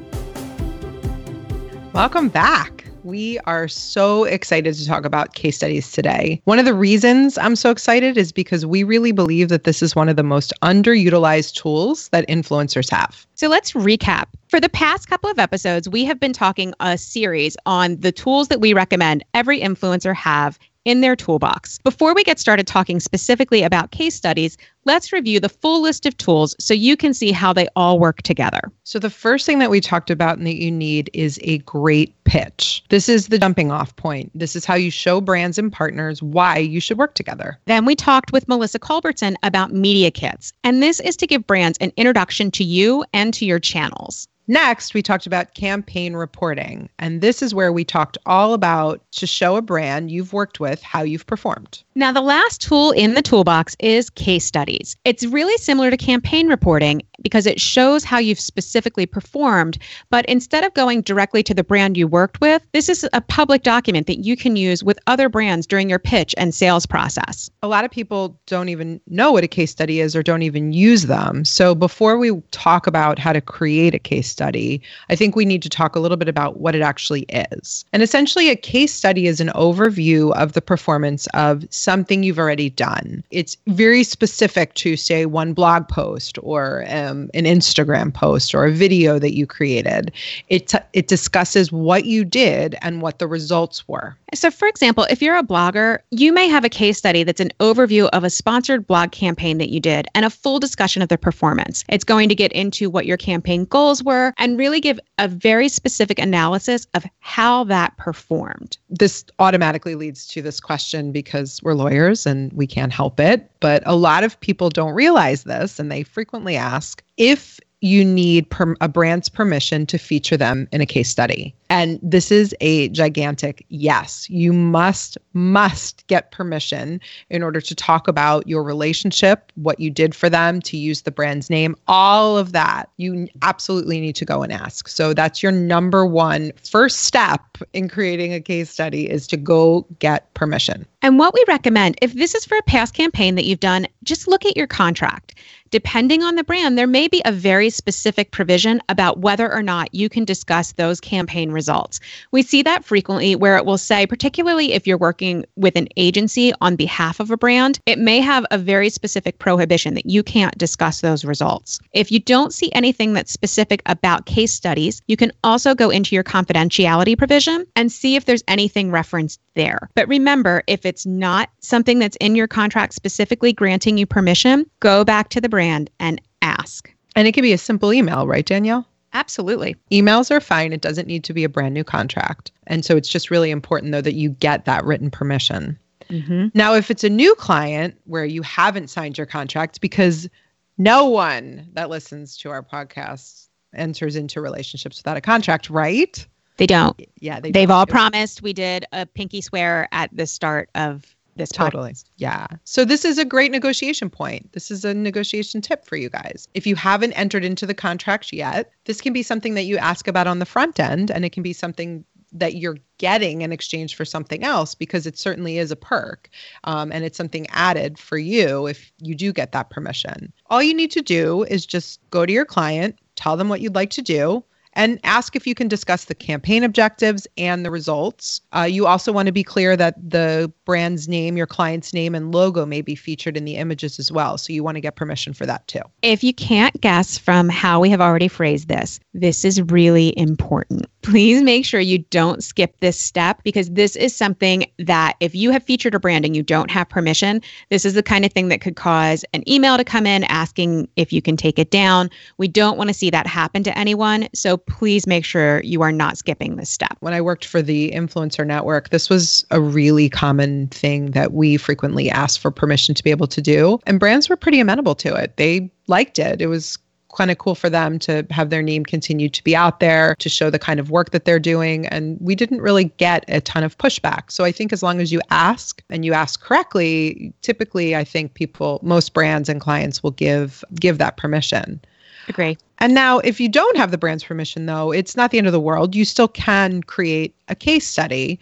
Welcome 1.93 2.31
back. 2.31 2.84
We 3.05 3.39
are 3.41 3.69
so 3.69 4.25
excited 4.25 4.75
to 4.77 4.87
talk 4.87 5.05
about 5.05 5.35
case 5.35 5.56
studies 5.56 5.93
today. 5.93 6.41
One 6.45 6.59
of 6.59 6.65
the 6.65 6.73
reasons 6.73 7.37
I'm 7.37 7.55
so 7.55 7.71
excited 7.71 8.17
is 8.17 8.33
because 8.33 8.65
we 8.65 8.83
really 8.83 9.12
believe 9.12 9.51
that 9.51 9.65
this 9.65 9.83
is 9.83 9.95
one 9.95 10.09
of 10.09 10.17
the 10.17 10.23
most 10.23 10.55
underutilized 10.62 11.53
tools 11.53 12.09
that 12.09 12.27
influencers 12.29 12.91
have. 12.91 13.27
So 13.35 13.49
let's 13.49 13.73
recap. 13.73 14.29
For 14.49 14.59
the 14.59 14.71
past 14.71 15.06
couple 15.06 15.29
of 15.29 15.39
episodes, 15.39 15.87
we 15.87 16.06
have 16.06 16.19
been 16.19 16.33
talking 16.33 16.73
a 16.81 16.97
series 16.97 17.59
on 17.67 17.97
the 18.01 18.11
tools 18.11 18.49
that 18.49 18.62
we 18.62 18.73
recommend 18.73 19.23
every 19.35 19.61
influencer 19.61 20.15
have 20.15 20.59
in 20.85 21.01
their 21.01 21.17
toolbox. 21.17 21.79
Before 21.79 22.15
we 22.15 22.25
get 22.25 22.39
started 22.39 22.67
talking 22.67 23.01
specifically 23.01 23.63
about 23.63 23.91
case 23.91 24.15
studies, 24.15 24.57
let's 24.85 25.13
review 25.13 25.41
the 25.41 25.49
full 25.49 25.81
list 25.81 26.07
of 26.07 26.17
tools 26.17 26.55
so 26.59 26.75
you 26.75 26.97
can 26.97 27.15
see 27.15 27.33
how 27.33 27.53
they 27.53 27.69
all 27.75 27.99
work 27.99 28.23
together. 28.23 28.71
So, 28.85 28.99
the 28.99 29.11
first 29.11 29.47
thing 29.47 29.59
that 29.59 29.71
we 29.71 29.81
talked 29.81 30.11
about 30.11 30.39
and 30.39 30.47
that 30.47 30.61
you 30.61 30.71
need 30.71 31.11
is 31.13 31.39
a 31.43 31.59
great 31.59 32.15
pitch. 32.25 32.85
This 32.89 33.09
is 33.09 33.29
the 33.29 33.39
jumping 33.39 33.71
off 33.71 33.95
point. 33.97 34.31
This 34.35 34.57
is 34.57 34.65
how 34.65 34.75
you 34.75 34.91
show 34.91 35.21
brands 35.21 35.59
and 35.59 35.73
partners 35.73 36.23
why 36.23 36.59
you 36.59 36.81
should 36.81 36.99
work 36.99 37.15
together. 37.15 37.59
Then 37.67 37.85
we 37.85 37.95
talked 37.95 38.33
with 38.33 38.49
Melissa 38.49 38.79
Culbertson 38.79 39.37
about 39.43 39.73
media 39.73 40.11
kits, 40.11 40.53
and 40.63 40.83
this 40.83 41.01
is 41.01 41.17
to 41.17 41.27
give 41.27 41.47
brands 41.47 41.79
an 41.79 41.93
introduction 41.97 42.51
to 42.53 42.65
you 42.65 43.05
and 43.13 43.33
to 43.35 43.45
your 43.45 43.59
channels. 43.59 44.29
Next, 44.46 44.94
we 44.94 45.02
talked 45.02 45.26
about 45.26 45.55
campaign 45.55 46.14
reporting. 46.14 46.88
And 46.99 47.20
this 47.20 47.41
is 47.41 47.55
where 47.55 47.73
we 47.73 47.85
talked 47.85 48.19
all 48.26 48.52
about 48.52 49.00
to 49.12 49.26
show 49.26 49.56
a 49.56 49.62
brand 49.62 50.11
you've 50.11 50.32
worked 50.32 50.61
with 50.61 50.82
how 50.82 51.02
you've 51.02 51.26
performed. 51.26 51.84
Now, 51.96 52.11
the 52.11 52.20
last 52.20 52.61
tool 52.61 52.91
in 52.91 53.14
the 53.14 53.23
toolbox 53.23 53.76
is 53.79 54.11
case 54.11 54.44
studies. 54.44 54.96
It's 55.05 55.25
really 55.25 55.56
similar 55.58 55.91
to 55.93 55.96
campaign 55.96 56.49
reporting 56.49 57.02
because 57.23 57.46
it 57.46 57.61
shows 57.61 58.02
how 58.02 58.19
you've 58.19 58.41
specifically 58.41 59.06
performed. 59.06 59.79
But 60.11 60.26
instead 60.26 60.64
of 60.64 60.75
going 60.75 61.02
directly 61.02 61.44
to 61.44 61.55
the 61.55 61.62
brand 61.62 61.96
you 61.96 62.08
worked 62.08 62.41
with, 62.41 62.67
this 62.73 62.88
is 62.88 63.08
a 63.12 63.20
public 63.20 63.62
document 63.62 64.08
that 64.08 64.25
you 64.25 64.37
can 64.37 64.56
use 64.56 64.82
with 64.82 64.99
other 65.06 65.29
brands 65.29 65.69
during 65.69 65.88
your 65.88 66.00
pitch 66.00 66.35
and 66.37 66.52
sales 66.52 66.85
process. 66.85 67.49
A 67.62 67.69
lot 67.69 67.85
of 67.85 67.93
people 67.93 68.37
don't 68.47 68.70
even 68.70 69.00
know 69.06 69.31
what 69.31 69.44
a 69.44 69.49
case 69.49 69.70
study 69.70 70.00
is 70.00 70.17
or 70.17 70.23
don't 70.25 70.43
even 70.43 70.73
use 70.73 71.05
them. 71.05 71.44
So 71.44 71.76
before 71.76 72.19
we 72.19 72.32
talk 72.50 72.88
about 72.88 73.20
how 73.20 73.32
to 73.32 73.40
create 73.40 73.94
a 73.94 74.00
case 74.00 74.29
study, 74.29 74.82
I 75.11 75.14
think 75.14 75.37
we 75.37 75.44
need 75.44 75.62
to 75.62 75.69
talk 75.69 75.94
a 75.94 76.00
little 76.00 76.17
bit 76.17 76.29
about 76.29 76.58
what 76.58 76.75
it 76.75 76.82
actually 76.82 77.23
is. 77.29 77.85
And 77.93 78.02
essentially, 78.02 78.50
a 78.50 78.56
case 78.56 78.93
study 78.93 79.29
is 79.29 79.40
an 79.40 79.52
overview 79.55 80.35
of 80.35 80.55
the 80.55 80.61
performance 80.61 81.29
of 81.35 81.64
something 81.85 82.23
you've 82.23 82.39
already 82.39 82.71
done. 82.71 83.23
It's 83.31 83.57
very 83.67 84.03
specific 84.03 84.75
to, 84.75 84.97
say, 84.97 85.27
one 85.27 85.53
blog 85.53 85.87
post 85.89 86.39
or 86.43 86.85
um, 86.89 87.31
an 87.35 87.45
Instagram 87.45 88.13
post 88.13 88.55
or 88.55 88.65
a 88.65 88.73
video 88.73 89.19
that 89.19 89.35
you 89.35 89.47
created. 89.47 90.13
It, 90.49 90.69
t- 90.69 90.79
it 90.95 91.07
discusses 91.09 91.71
what 91.71 92.07
you 92.07 92.25
did 92.25 92.77
and 92.83 93.03
what 93.03 93.19
the 93.19 93.29
results 93.29 93.87
were. 93.87 94.17
So, 94.35 94.51
for 94.51 94.67
example, 94.67 95.07
if 95.11 95.23
you're 95.23 95.37
a 95.37 95.45
blogger, 95.45 95.99
you 96.11 96.33
may 96.33 96.49
have 96.49 96.65
a 96.65 96.69
case 96.69 96.99
study 96.99 97.23
that's 97.23 97.41
an 97.41 97.53
overview 97.61 98.09
of 98.13 98.25
a 98.25 98.31
sponsored 98.31 98.87
blog 98.87 99.13
campaign 99.13 99.59
that 99.59 99.69
you 99.69 99.79
did 99.79 100.09
and 100.15 100.25
a 100.25 100.31
full 100.31 100.59
discussion 100.59 101.03
of 101.03 101.09
the 101.09 101.19
performance. 101.19 101.85
It's 101.89 102.05
going 102.05 102.29
to 102.31 102.35
get 102.35 102.53
into 102.53 102.91
what 102.91 103.07
your 103.07 103.17
campaign 103.17 103.67
goals 103.67 104.03
were 104.03 104.33
and 104.38 104.59
really 104.59 104.81
give 104.81 104.99
a 105.19 105.29
very 105.29 105.69
specific 105.69 106.19
analysis 106.19 106.87
of 106.95 107.05
how 107.21 107.64
that 107.64 107.97
performed. 107.97 108.76
This 108.91 109.25
automatically 109.38 109.95
leads 109.95 110.26
to 110.29 110.43
this 110.43 110.59
question 110.59 111.12
because 111.12 111.61
we're 111.75 111.83
lawyers 111.83 112.26
and 112.26 112.52
we 112.52 112.66
can't 112.66 112.93
help 112.93 113.21
it. 113.21 113.50
But 113.61 113.83
a 113.87 113.97
lot 113.97 114.25
of 114.25 114.38
people 114.40 114.69
don't 114.69 114.95
realize 114.95 115.45
this 115.45 115.78
and 115.78 115.90
they 115.90 116.02
frequently 116.02 116.57
ask 116.57 117.02
if 117.16 117.61
you 117.85 118.03
need 118.03 118.49
per- 118.49 118.75
a 118.81 118.88
brand's 118.88 119.29
permission 119.29 119.85
to 119.85 119.99
feature 119.99 120.38
them 120.38 120.67
in 120.73 120.81
a 120.81 120.87
case 120.87 121.11
study. 121.11 121.55
And 121.69 122.00
this 122.03 122.31
is 122.31 122.55
a 122.62 122.88
gigantic 122.91 123.67
yes. 123.69 124.29
You 124.31 124.55
must, 124.55 125.19
must 125.35 126.07
get 126.07 126.31
permission 126.31 126.99
in 127.29 127.43
order 127.43 127.61
to 127.61 127.75
talk 127.75 128.09
about 128.09 128.49
your 128.49 128.62
relationship, 128.62 129.53
what 129.57 129.81
you 129.81 129.91
did 129.91 130.14
for 130.14 130.31
them, 130.31 130.62
to 130.62 130.79
use 130.79 131.03
the 131.03 131.11
brand's 131.11 131.50
name, 131.50 131.76
all 131.87 132.38
of 132.38 132.53
that. 132.53 132.88
You 132.97 133.29
absolutely 133.43 134.00
need 134.00 134.17
to 134.17 134.25
go 134.25 134.43
and 134.43 134.53
ask. 134.53 134.88
So 134.88 135.12
that's 135.12 135.43
your 135.43 135.53
number 135.53 136.07
one 136.07 136.53
first 136.71 137.00
step 137.00 137.59
in 137.75 137.91
creating 137.91 138.33
a 138.33 138.41
case 138.41 138.71
study 138.71 139.11
is 139.11 139.26
to 139.26 139.37
go 139.37 139.87
get 139.99 140.33
permission. 140.33 140.87
And 141.03 141.19
what 141.19 141.35
we 141.35 141.45
recommend, 141.47 141.99
if 142.00 142.14
this 142.14 142.35
is 142.35 142.47
for 142.47 142.57
a 142.57 142.62
past 142.62 142.95
campaign 142.95 143.35
that 143.35 143.45
you've 143.45 143.61
done, 143.61 143.87
just 144.05 144.26
look 144.26 144.47
at 144.47 144.57
your 144.57 144.67
contract 144.67 145.35
depending 145.75 146.23
on 146.23 146.37
the 146.37 146.45
brand, 146.45 146.78
there 146.78 146.87
may 146.87 147.09
be 147.09 147.21
a 147.25 147.33
very 147.33 147.69
specific 147.69 148.31
provision 148.31 148.81
about 148.88 149.19
whether 149.19 149.52
or 149.52 149.61
not 149.61 149.93
you 149.93 150.09
can 150.09 150.25
discuss 150.25 150.71
those 150.71 151.00
campaign 151.00 151.50
results. 151.50 151.99
We 152.31 152.45
see 152.45 152.62
that 152.62 152.85
frequently 152.85 153.35
where 153.35 153.57
it 153.57 153.66
will 153.66 153.76
say, 153.76 154.07
particularly 154.07 154.73
if 154.73 154.87
you're 154.87 154.97
working 154.97 155.45
with 155.57 155.75
an 155.75 155.88
agency 155.97 156.52
on 156.61 156.76
behalf 156.76 157.19
of 157.19 157.33
a 157.33 157.37
brand, 157.37 157.81
it 157.87 157.99
may 157.99 158.21
have 158.21 158.47
a 158.52 158.57
very 158.57 158.88
specific 158.88 159.40
prohibition 159.40 159.95
that 159.95 160.07
you 160.07 160.23
can't 160.23 160.57
discuss 160.59 161.00
those 161.00 161.25
results. 161.25 161.81
If 161.93 162.12
you 162.12 162.21
don't 162.21 162.54
see 162.54 162.71
anything 162.71 163.12
that's 163.12 163.33
specific 163.33 163.83
about 163.87 164.26
case 164.26 164.52
studies, 164.52 165.02
you 165.09 165.16
can 165.16 165.33
also 165.43 165.75
go 165.75 165.90
into 165.90 166.14
your 166.14 166.23
confidentiality 166.23 167.19
provision 167.19 167.66
and 167.75 167.90
see 167.90 168.14
if 168.14 168.26
there's 168.26 168.45
anything 168.47 168.93
referenced 168.93 169.40
there. 169.54 169.88
But 169.97 170.07
remember, 170.07 170.62
if 170.69 170.87
it's 170.87 171.04
not 171.04 171.50
something 171.59 171.99
that's 171.99 172.16
in 172.21 172.37
your 172.37 172.47
contract 172.47 172.95
specifically 172.95 173.52
granting 173.52 173.99
you 173.99 174.07
permission, 174.07 174.71
go 174.78 175.04
back 175.04 175.31
to 175.31 175.40
the 175.40 175.49
brand 175.49 175.63
brand 175.64 175.90
and 175.99 176.21
ask. 176.42 176.92
And 177.16 177.26
it 177.26 177.33
can 177.33 177.42
be 177.42 177.52
a 177.52 177.59
simple 177.59 177.92
email, 177.92 178.26
right, 178.26 178.44
Danielle? 178.44 178.87
Absolutely. 179.14 179.76
Emails 179.90 180.30
are 180.30 180.40
fine. 180.40 180.73
It 180.73 180.80
doesn't 180.80 181.06
need 181.06 181.25
to 181.25 181.33
be 181.33 181.44
a 181.44 181.49
brand 181.49 181.73
new 181.73 181.85
contract. 181.85 182.50
And 182.66 182.85
so 182.85 182.97
it's 182.97 183.09
just 183.09 183.30
really 183.30 183.50
important, 183.50 183.92
though, 183.92 184.00
that 184.00 184.14
you 184.14 184.30
get 184.30 184.66
that 184.66 184.85
written 184.85 185.11
permission. 185.11 185.78
Mm-hmm. 186.11 186.49
Now, 186.52 186.75
if 186.75 186.90
it's 186.90 187.04
a 187.04 187.09
new 187.09 187.35
client 187.37 187.99
where 188.04 188.26
you 188.26 188.42
haven't 188.42 188.90
signed 188.90 189.16
your 189.16 189.26
contract, 189.26 189.80
because 189.80 190.28
no 190.76 191.06
one 191.06 191.68
that 191.73 191.88
listens 191.88 192.37
to 192.38 192.50
our 192.50 192.62
podcast 192.62 193.49
enters 193.75 194.16
into 194.16 194.40
relationships 194.40 194.99
without 194.99 195.16
a 195.16 195.23
contract, 195.23 195.71
right? 195.71 196.26
They 196.59 196.66
don't. 196.66 197.00
Yeah, 197.21 197.40
they 197.40 197.52
they've 197.52 197.68
don't. 197.68 197.76
all 197.76 197.87
promised. 197.87 198.42
We 198.42 198.52
did 198.52 198.85
a 198.92 199.06
pinky 199.06 199.40
swear 199.40 199.88
at 199.92 200.11
the 200.12 200.26
start 200.26 200.68
of 200.75 201.16
this 201.37 201.50
totally. 201.50 201.93
podcast. 201.93 202.05
yeah. 202.17 202.47
So 202.64 202.85
this 202.85 203.05
is 203.05 203.19
a 203.19 203.25
great 203.25 203.50
negotiation 203.50 204.11
point. 204.11 204.53
This 204.53 204.71
is 204.71 204.85
a 204.85 204.95
negotiation 204.95 205.61
tip 205.61 205.85
for 205.85 205.97
you 205.97 206.09
guys. 206.09 206.49
If 206.55 206.67
you 206.67 206.76
haven't 206.76 207.12
entered 207.12 207.45
into 207.45 207.67
the 207.67 207.75
contract 207.75 208.33
yet 208.33 208.71
this 208.85 209.00
can 209.00 209.12
be 209.12 209.23
something 209.23 209.55
that 209.55 209.64
you 209.64 209.76
ask 209.76 210.09
about 210.09 210.26
on 210.26 210.38
the 210.38 210.47
front 210.47 210.79
end 210.79 211.11
and 211.11 211.25
it 211.25 211.33
can 211.33 211.43
be 211.43 211.53
something 211.53 212.05
that 212.33 212.57
you're 212.57 212.79
getting 212.99 213.43
in 213.43 213.53
exchange 213.53 213.95
for 213.95 214.05
something 214.05 214.43
else 214.43 214.75
because 214.75 215.07
it 215.07 215.17
certainly 215.17 215.59
is 215.59 215.71
a 215.71 215.76
perk 215.76 216.29
um, 216.64 216.91
and 216.91 217.05
it's 217.05 217.17
something 217.17 217.47
added 217.50 217.99
for 217.99 218.19
you 218.19 218.67
if 218.67 218.93
you 219.00 219.14
do 219.14 219.33
get 219.33 219.53
that 219.53 219.71
permission. 219.71 220.33
All 220.50 220.62
you 220.62 220.75
need 220.75 220.91
to 220.93 221.03
do 221.03 221.45
is 221.45 221.64
just 221.64 222.00
go 222.11 222.26
to 222.26 222.33
your 222.33 222.45
client 222.45 222.99
tell 223.17 223.37
them 223.37 223.49
what 223.49 223.61
you'd 223.61 223.75
like 223.75 223.91
to 223.91 224.03
do 224.03 224.45
and 224.75 224.99
ask 225.04 225.37
if 225.37 225.47
you 225.47 225.54
can 225.54 225.69
discuss 225.69 226.04
the 226.04 226.14
campaign 226.14 226.64
objectives 226.64 227.26
and 227.37 227.64
the 227.64 227.71
results. 227.71 228.40
Uh, 228.52 228.62
you 228.62 228.87
also 228.87 229.12
want 229.12 229.26
to 229.26 229.33
be 229.33 229.45
clear 229.45 229.76
that 229.76 229.95
the 230.11 230.52
brand's 230.64 231.09
name, 231.09 231.37
your 231.37 231.47
client's 231.47 231.93
name, 231.93 232.14
and 232.14 232.33
logo 232.33 232.66
may 232.66 232.83
be 232.83 232.95
featured 232.95 233.37
in 233.37 233.45
the 233.45 233.57
images 233.57 233.99
as 233.99 234.11
well. 234.11 234.38
So 234.38 234.52
you 234.52 234.64
want 234.64 234.76
to 234.76 234.81
get 234.81 234.97
permission 234.97 235.33
for 235.33 235.47
that 235.47 235.66
too. 235.69 235.81
If 236.02 236.25
you 236.25 236.35
can't 236.35 236.81
guess 236.81 237.19
from 237.19 237.49
how 237.49 237.81
we 237.81 237.90
have 237.90 238.00
already 238.00 238.28
phrased 238.28 238.69
this, 238.69 239.00
this 239.12 239.45
is 239.45 239.61
really 239.62 240.16
important. 240.19 240.87
Please 241.02 241.43
make 241.43 241.66
sure 241.66 241.81
you 241.81 241.99
don't 241.99 242.43
skip 242.43 242.81
this 242.81 242.99
step 242.99 243.43
because 243.45 243.71
this 243.71 243.95
is 243.95 244.16
something 244.16 244.64
that 244.78 245.16
if 245.21 245.35
you 245.35 245.50
have 245.50 245.62
featured 245.62 245.95
a 245.95 246.00
brand 246.00 246.25
and 246.25 246.35
you 246.35 246.43
don't 246.43 246.71
have 246.71 246.88
permission, 246.88 247.43
this 247.71 247.85
is 247.85 247.95
the 247.95 248.02
kind 248.02 248.25
of 248.25 248.33
thing 248.33 248.49
that 248.49 248.62
could 248.62 248.76
cause 248.76 249.25
an 249.35 249.49
email 249.49 249.76
to 249.76 249.85
come 249.85 250.07
in 250.07 250.25
asking 250.25 250.88
if 250.97 251.12
you 251.12 251.21
can 251.21 251.37
take 251.37 251.59
it 251.59 251.71
down. 251.71 252.09
We 252.38 252.49
don't 252.49 252.78
want 252.78 252.88
to 252.88 252.95
see 252.95 253.11
that 253.11 253.26
happen 253.26 253.62
to 253.64 253.78
anyone. 253.78 254.28
So 254.35 254.57
please 254.66 255.06
make 255.06 255.25
sure 255.25 255.61
you 255.62 255.83
are 255.83 255.92
not 255.92 256.18
skipping 256.18 256.56
this 256.56 256.71
step. 256.71 256.97
When 257.00 257.14
I 257.14 257.21
worked 257.21 257.44
for 257.44 257.62
the 257.62 257.90
influencer 257.90 258.47
network, 258.47 258.90
this 258.90 259.09
was 259.09 259.44
a 259.50 259.61
really 259.61 260.09
common 260.09 260.68
thing 260.68 261.12
that 261.12 261.33
we 261.33 261.56
frequently 261.56 262.11
asked 262.11 262.40
for 262.40 262.50
permission 262.50 262.94
to 262.94 263.04
be 263.04 263.11
able 263.11 263.26
to 263.28 263.40
do. 263.40 263.78
And 263.87 264.00
brands 264.00 264.28
were 264.28 264.37
pretty 264.37 264.61
amenable 264.61 264.94
to 264.97 265.14
it. 265.14 265.37
They 265.37 265.71
liked 265.87 266.18
it. 266.18 266.40
It 266.40 266.47
was 266.47 266.78
kind 267.16 267.30
of 267.30 267.38
cool 267.38 267.54
for 267.54 267.71
them 267.71 267.99
to 268.00 268.26
have 268.30 268.50
their 268.50 268.62
name 268.62 268.85
continue 268.85 269.28
to 269.28 269.44
be 269.44 269.54
out 269.54 269.78
there 269.78 270.16
to 270.18 270.28
show 270.28 270.50
the 270.50 270.59
kind 270.59 270.80
of 270.80 270.90
work 270.90 271.11
that 271.11 271.25
they're 271.25 271.38
doing 271.38 271.87
and 271.87 272.18
we 272.21 272.35
didn't 272.35 272.61
really 272.61 272.87
get 272.97 273.25
a 273.28 273.40
ton 273.40 273.62
of 273.62 273.78
pushback 273.78 274.33
so 274.33 274.42
i 274.42 274.50
think 274.50 274.73
as 274.73 274.83
long 274.83 275.00
as 275.00 275.12
you 275.12 275.21
ask 275.30 275.80
and 275.90 276.04
you 276.04 276.12
ask 276.12 276.42
correctly 276.42 277.33
typically 277.40 277.94
i 277.94 278.02
think 278.02 278.35
people 278.35 278.80
most 278.83 279.14
brands 279.14 279.49
and 279.49 279.61
clients 279.61 280.02
will 280.02 280.11
give 280.11 280.64
give 280.75 280.99
that 280.99 281.16
permission 281.16 281.80
Agree. 282.28 282.56
And 282.85 282.93
now, 282.93 283.19
if 283.21 283.41
you 283.41 283.49
don't 283.49 283.79
have 283.79 283.93
the 283.93 283.97
brand's 283.97 284.25
permission, 284.25 284.67
though, 284.67 284.93
it's 284.93 285.17
not 285.17 285.31
the 285.31 285.38
end 285.38 285.47
of 285.47 285.55
the 285.55 285.59
world. 285.59 285.95
You 285.95 286.05
still 286.05 286.29
can 286.29 286.83
create 286.83 287.35
a 287.49 287.55
case 287.55 287.87
study. 287.87 288.38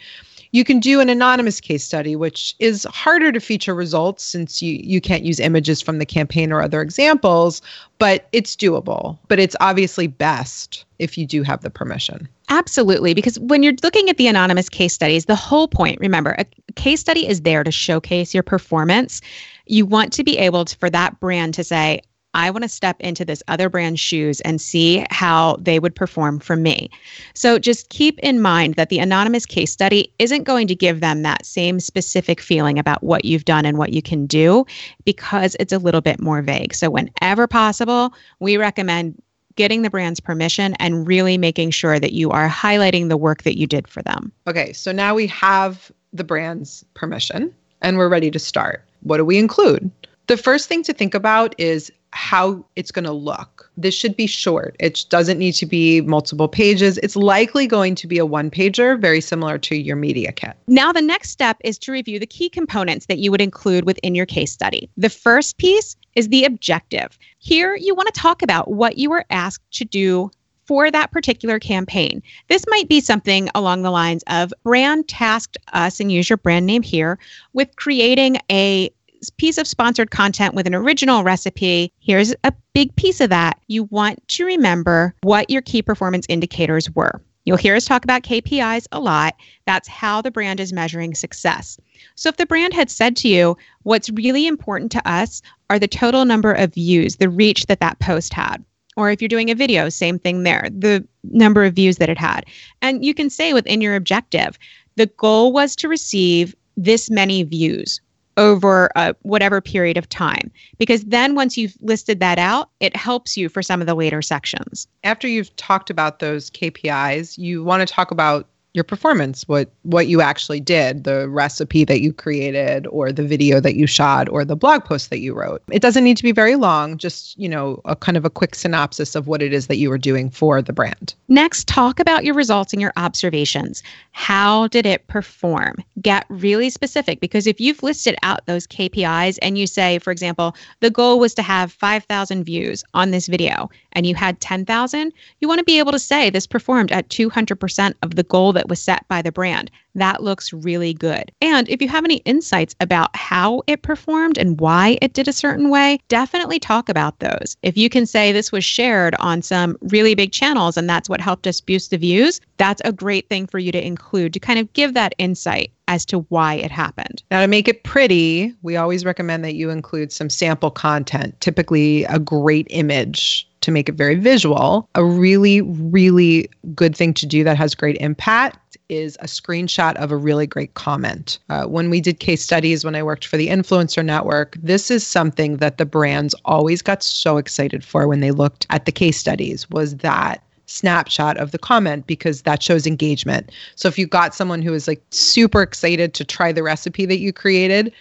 You 0.51 0.65
can 0.65 0.81
do 0.81 0.99
an 0.99 1.09
anonymous 1.09 1.61
case 1.61 1.85
study, 1.85 2.17
which 2.17 2.57
is 2.59 2.85
harder 2.91 3.31
to 3.31 3.39
feature 3.39 3.73
results 3.73 4.25
since 4.25 4.61
you, 4.61 4.81
you 4.83 5.01
can't 5.01 5.23
use 5.23 5.39
images 5.39 5.81
from 5.81 6.01
the 6.01 6.05
campaign 6.05 6.51
or 6.51 6.61
other 6.61 6.81
examples, 6.81 7.63
but 8.01 8.27
it's 8.33 8.57
doable. 8.57 9.17
But 9.29 9.39
it's 9.39 9.55
obviously 9.61 10.09
best 10.09 10.87
if 10.99 11.17
you 11.17 11.25
do 11.25 11.45
have 11.45 11.61
the 11.61 11.71
permission. 11.71 12.27
Absolutely. 12.49 13.15
Because 13.15 13.39
when 13.39 13.63
you're 13.63 13.75
looking 13.85 14.09
at 14.09 14.17
the 14.17 14.27
anonymous 14.27 14.69
case 14.69 14.93
studies, 14.93 15.27
the 15.27 15.37
whole 15.37 15.69
point, 15.69 16.01
remember, 16.01 16.35
a 16.37 16.47
case 16.75 16.99
study 16.99 17.29
is 17.29 17.43
there 17.43 17.63
to 17.63 17.71
showcase 17.71 18.35
your 18.35 18.43
performance. 18.43 19.21
You 19.67 19.87
want 19.87 20.13
to 20.15 20.25
be 20.25 20.37
able 20.37 20.65
to, 20.65 20.77
for 20.79 20.91
that 20.91 21.21
brand 21.21 21.55
to 21.55 21.63
say, 21.63 22.01
I 22.35 22.51
want 22.51 22.62
to 22.62 22.69
step 22.69 23.01
into 23.01 23.25
this 23.25 23.43
other 23.49 23.69
brand's 23.69 24.01
shoes 24.01 24.41
and 24.41 24.61
see 24.61 25.05
how 25.11 25.57
they 25.61 25.79
would 25.79 25.95
perform 25.95 26.39
for 26.39 26.57
me. 26.57 26.91
So 27.35 27.59
just 27.59 27.89
keep 27.91 28.19
in 28.21 28.41
mind 28.41 28.75
that 28.75 28.89
the 28.89 28.99
anonymous 28.99 29.47
case 29.47 29.73
study 29.73 30.12
isn't 30.19 30.45
going 30.45 30.67
to 30.69 30.75
give 30.75 31.01
them 31.01 31.23
that 31.23 31.45
same 31.45 31.79
specific 31.81 32.41
feeling 32.41 32.79
about 32.79 33.03
what 33.03 33.25
you've 33.25 33.45
done 33.45 33.67
and 33.67 33.79
what 33.79 33.93
you 33.93 34.03
can 34.03 34.27
do 34.27 34.65
because 35.05 35.57
it's 35.61 35.73
a 35.73 35.79
little 35.79 36.01
bit 36.01 36.21
more 36.21 36.43
vague. 36.43 36.75
So 36.75 36.91
whenever 36.91 37.47
possible, 37.47 38.15
we 38.41 38.57
recommend 38.57 39.21
getting 39.57 39.83
the 39.83 39.91
brand's 39.91 40.21
permission 40.21 40.75
and 40.79 41.07
really 41.07 41.37
making 41.37 41.71
sure 41.71 42.01
that 42.01 42.12
you 42.12 42.31
are 42.31 42.49
highlighting 42.49 43.09
the 43.11 43.19
work 43.19 43.43
that 43.43 43.59
you 43.59 43.67
did 43.67 43.87
for 43.87 44.03
them. 44.03 44.33
Okay, 44.47 44.73
so 44.73 44.93
now 44.93 45.15
we 45.15 45.27
have 45.27 45.93
the 46.12 46.25
brand's 46.25 46.85
permission 46.95 47.55
and 47.83 47.99
we're 47.99 48.09
ready 48.09 48.31
to 48.31 48.39
start. 48.39 48.85
What 49.03 49.19
do 49.19 49.25
we 49.25 49.39
include? 49.39 49.91
The 50.33 50.39
first 50.39 50.67
thing 50.67 50.83
to 50.85 50.95
think 50.95 51.12
about 51.12 51.55
is 51.61 51.93
how 52.12 52.65
it's 52.75 52.91
going 52.91 53.05
to 53.05 53.12
look. 53.12 53.71
This 53.77 53.95
should 53.95 54.17
be 54.17 54.27
short. 54.27 54.75
It 54.81 55.05
doesn't 55.11 55.39
need 55.39 55.53
to 55.57 55.67
be 55.67 56.01
multiple 56.01 56.49
pages. 56.49 56.97
It's 57.03 57.17
likely 57.17 57.67
going 57.67 57.95
to 57.97 58.07
be 58.07 58.17
a 58.17 58.25
one 58.25 58.51
pager, 58.51 58.99
very 58.99 59.21
similar 59.21 59.59
to 59.59 59.77
your 59.77 59.97
media 59.97 60.33
kit. 60.33 60.57
Now, 60.69 60.91
the 60.91 61.03
next 61.03 61.33
step 61.33 61.59
is 61.65 61.79
to 61.81 61.93
review 61.93 62.19
the 62.19 62.27
key 62.27 62.49
components 62.49 63.05
that 63.07 63.19
you 63.19 63.31
would 63.31 63.43
include 63.43 63.85
within 63.85 64.15
your 64.15 64.25
case 64.25 64.51
study. 64.51 64.89
The 64.97 65.11
first 65.11 65.59
piece 65.59 65.97
is 66.15 66.31
the 66.31 66.47
objective. 66.47 67.19
Here, 67.39 67.77
you 67.77 67.95
want 67.95 68.07
to 68.07 68.19
talk 68.19 68.41
about 68.41 68.71
what 68.71 68.97
you 68.97 69.11
were 69.11 69.27
asked 69.29 69.71
to 69.73 69.85
do 69.85 70.31
for 70.65 70.91
that 70.91 71.12
particular 71.12 71.59
campaign. 71.59 72.23
This 72.49 72.65
might 72.69 72.89
be 72.89 73.03
something 73.03 73.51
along 73.55 73.83
the 73.83 73.91
lines 73.91 74.25
of 74.29 74.55
brand 74.62 75.09
tasked 75.09 75.59
us, 75.75 76.01
and 76.01 76.11
use 76.11 76.31
your 76.31 76.39
brand 76.39 76.65
name 76.65 76.83
here, 76.83 77.19
with 77.53 77.77
creating 77.77 78.39
a 78.51 78.91
piece 79.31 79.59
of 79.59 79.67
sponsored 79.67 80.11
content 80.11 80.55
with 80.55 80.67
an 80.67 80.75
original 80.75 81.23
recipe, 81.25 81.93
here's 82.00 82.35
a 82.45 82.52
big 82.75 82.95
piece 82.97 83.21
of 83.21 83.31
that. 83.31 83.59
You 83.69 83.85
want 83.85 84.26
to 84.29 84.45
remember 84.45 85.14
what 85.23 85.50
your 85.50 85.62
key 85.62 85.83
performance 85.83 86.26
indicators 86.29 86.91
were. 86.91 87.23
You'll 87.45 87.57
hear 87.57 87.75
us 87.75 87.85
talk 87.85 88.05
about 88.05 88.23
KPIs 88.23 88.87
a 88.93 89.00
lot. 89.00 89.35
That's 89.67 89.88
how 89.88 90.23
the 90.23 90.31
brand 90.31 90.61
is 90.61 90.73
measuring 90.73 91.14
success. 91.14 91.79
So, 92.14 92.29
if 92.29 92.37
the 92.37 92.47
brand 92.47 92.73
had 92.73 92.91
said 92.91 93.17
to 93.17 93.29
you, 93.29 93.57
what's 93.83 94.11
really 94.11 94.47
important 94.47 94.93
to 94.93 95.09
us 95.09 95.43
are 95.69 95.79
the 95.79 95.88
total 95.88 96.25
number 96.25 96.52
of 96.52 96.75
views, 96.75 97.17
the 97.17 97.29
reach 97.29 97.67
that 97.67 97.81
that 97.81 97.99
post 97.99 98.33
had. 98.33 98.64
Or 98.97 99.11
if 99.11 99.21
you're 99.21 99.29
doing 99.29 99.50
a 99.50 99.55
video, 99.55 99.88
same 99.88 100.19
thing 100.19 100.43
there, 100.43 100.69
the 100.71 101.07
number 101.25 101.64
of 101.64 101.75
views 101.75 101.97
that 101.97 102.11
it 102.11 102.19
had. 102.19 102.45
And 102.83 103.05
you 103.05 103.14
can 103.14 103.31
say 103.31 103.55
within 103.55 103.81
your 103.81 103.97
objective, 103.97 104.59
the 104.97 105.07
goal 105.07 105.52
was 105.52 105.75
to 105.76 105.88
receive 105.88 106.55
this 106.76 107.11
many 107.11 107.43
views 107.43 108.00
over 108.37 108.91
uh, 108.97 109.12
whatever 109.23 109.61
period 109.61 109.97
of 109.97 110.09
time. 110.09 110.51
Because 110.79 111.05
then 111.05 111.35
once 111.35 111.57
you've 111.57 111.77
listed 111.81 112.21
that 112.21 112.39
out, 112.39 112.71
it 112.81 112.95
helps 112.97 113.37
you 113.37 113.49
for 113.49 113.62
some 113.62 113.81
of 113.81 113.87
the 113.87 113.95
later 113.95 114.23
sections. 114.23 114.87
After 115.05 115.29
you've 115.29 115.55
talked 115.57 115.91
about 115.91 116.19
those 116.19 116.51
KPIs, 116.51 117.39
you 117.39 117.62
want 117.62 117.87
to 117.87 117.93
talk 117.93 118.11
about 118.11 118.49
your 118.75 118.85
performance 118.85 119.47
what 119.49 119.71
what 119.83 120.07
you 120.07 120.21
actually 120.21 120.61
did 120.61 121.05
the 121.05 121.29
recipe 121.29 121.85
that 121.85 122.00
you 122.00 122.12
created 122.12 122.87
or 122.87 123.12
the 123.12 123.23
video 123.23 123.61
that 123.61 123.76
you 123.76 123.87
shot 123.87 124.29
or 124.31 124.45
the 124.45 124.57
blog 124.57 124.85
post 124.85 125.11
that 125.11 125.19
you 125.19 125.35
wrote. 125.35 125.62
It 125.71 125.83
doesn't 125.83 126.05
need 126.05 126.17
to 126.17 126.23
be 126.23 126.33
very 126.33 126.57
long 126.57 126.97
just 126.97 127.38
you 127.38 127.49
know 127.49 127.81
a 127.85 127.95
kind 127.95 128.17
of 128.17 128.25
a 128.25 128.31
quick 128.31 128.55
synopsis 128.55 129.14
of 129.14 129.26
what 129.26 129.43
it 129.43 129.52
is 129.52 129.67
that 129.67 129.76
you 129.76 129.91
were 129.91 129.99
doing 129.99 130.31
for 130.31 130.62
the 130.62 130.73
brand. 130.73 131.14
Next 131.29 131.69
talk 131.69 132.00
about 132.00 132.25
your 132.25 132.35
results 132.35 132.73
and 132.73 132.81
your 132.81 132.93
observations. 132.97 133.83
How 134.12 134.69
did 134.69 134.87
it 134.87 135.07
perform? 135.07 135.76
Get 136.00 136.25
really 136.29 136.71
specific 136.71 137.21
because 137.21 137.47
if 137.47 137.61
you've 137.61 137.83
listed 137.83 138.17
out 138.23 138.47
those 138.47 138.67
KPIs 138.67 139.38
and 139.43 139.59
you 139.59 139.67
say 139.67 139.99
for 139.99 140.11
example 140.11 140.57
the 140.81 140.91
goal 140.91 141.19
was 141.19 141.35
to 141.35 141.43
have 141.43 141.73
5000 141.73 142.45
views 142.45 142.85
on 142.95 143.11
this 143.11 143.26
video 143.26 143.71
and 143.93 144.07
you 144.07 144.15
had 144.15 144.41
10,000 144.41 145.13
you 145.41 145.49
want 145.49 145.59
to 145.59 145.65
be 145.65 145.79
able 145.79 145.93
to 145.93 145.99
say 145.99 146.31
this 146.31 146.47
performed 146.47 146.93
at 146.93 147.09
200% 147.09 147.95
of 148.03 148.15
the 148.15 148.23
goal 148.23 148.53
that 148.53 148.69
was 148.69 148.81
set 148.81 149.07
by 149.09 149.23
the 149.23 149.33
brand. 149.33 149.71
That 149.95 150.23
looks 150.23 150.53
really 150.53 150.95
good. 150.95 151.31
And 151.43 151.69
if 151.69 151.83
you 151.83 151.89
have 151.89 152.05
any 152.05 152.17
insights 152.19 152.75
about 152.81 153.15
how 153.15 153.63
it 153.67 153.83
performed 153.83 154.39
and 154.39 154.59
why 154.59 154.99
it 155.03 155.13
did 155.13 155.29
a 155.29 155.33
certain 155.33 155.69
way, 155.69 155.99
definitely 156.09 156.59
talk 156.59 156.89
about 156.89 157.19
those. 157.19 157.57
If 157.63 157.77
you 157.77 157.91
can 157.91 158.07
say 158.07 158.33
this 158.33 158.53
was 158.53 158.65
shared 158.65 159.15
on 159.19 159.43
some 159.43 159.77
really 159.83 160.15
big 160.15 160.33
channels 160.33 160.77
and 160.77 160.89
that's 160.89 161.09
what 161.09 161.21
helped 161.21 161.47
us 161.47 161.61
boost 161.61 161.91
the 161.91 161.99
views, 161.99 162.41
that's 162.57 162.81
a 162.85 162.93
great 162.93 163.29
thing 163.29 163.47
for 163.47 163.59
you 163.59 163.73
to 163.73 163.87
include 163.87 164.33
to 164.33 164.41
kind 164.41 164.59
of 164.59 164.73
give 164.73 164.95
that 164.95 165.15
insight 165.19 165.73
as 165.89 166.07
to 166.07 166.21
why 166.31 166.55
it 166.55 166.71
happened. 166.71 167.23
Now, 167.31 167.43
to 167.43 167.49
make 167.49 167.69
it 167.69 167.85
pretty, 167.85 168.55
we 168.63 168.77
always 168.77 169.05
recommend 169.05 169.45
that 169.45 169.55
you 169.55 169.69
include 169.69 170.11
some 170.11 170.31
sample 170.31 170.71
content, 170.71 171.39
typically 171.41 172.05
a 172.05 172.19
great 172.19 172.67
image 172.71 173.47
to 173.62 173.71
make 173.71 173.88
it 173.88 173.95
very 173.95 174.16
visual. 174.16 174.88
A 174.95 175.04
really, 175.04 175.61
really 175.62 176.49
good 176.75 176.97
thing 176.97 177.14
to 177.14 177.26
do 177.26 177.45
that 177.45 177.57
has 177.57 177.75
great 177.75 177.97
impact 178.00 178.76
is 178.88 179.16
a 179.21 179.26
screenshot 179.26 179.95
of 179.97 180.12
a 180.12 180.16
really 180.16 180.47
great 180.47 180.75
comment. 180.75 181.38
Uh, 181.49 181.64
when 181.64 181.88
we 181.88 182.00
did 182.00 182.21
case 182.21 182.42
studies, 182.42 182.85
when 182.85 182.95
I 182.95 183.02
worked 183.02 183.26
for 183.26 183.37
the 183.37 183.49
Influencer 183.49 184.04
Network, 184.04 184.57
this 184.62 184.90
is 184.90 185.07
something 185.07 185.57
that 185.59 185.78
the 185.78 185.87
brands 185.87 186.35
always 186.45 186.83
got 186.83 187.02
so 187.02 187.38
excited 187.38 187.85
for 187.85 188.07
when 188.07 188.21
they 188.21 188.31
looked 188.31 188.66
at 188.71 188.85
the 188.85 188.92
case 188.92 189.16
studies 189.16 189.69
was 189.71 189.97
that 189.97 190.42
snapshot 190.66 191.37
of 191.37 191.50
the 191.50 191.59
comment 191.59 192.07
because 192.07 192.42
that 192.42 192.62
shows 192.62 192.87
engagement. 192.87 193.50
So 193.76 193.88
if 193.88 193.99
you 193.99 194.07
got 194.07 194.35
someone 194.35 194.62
who 194.62 194.73
is 194.73 194.88
like 194.88 195.02
super 195.11 195.62
excited 195.62 196.14
to 196.14 196.25
try 196.25 196.52
the 196.52 196.62
recipe 196.62 197.07
that 197.07 197.19
you 197.19 197.33
created, 197.33 197.92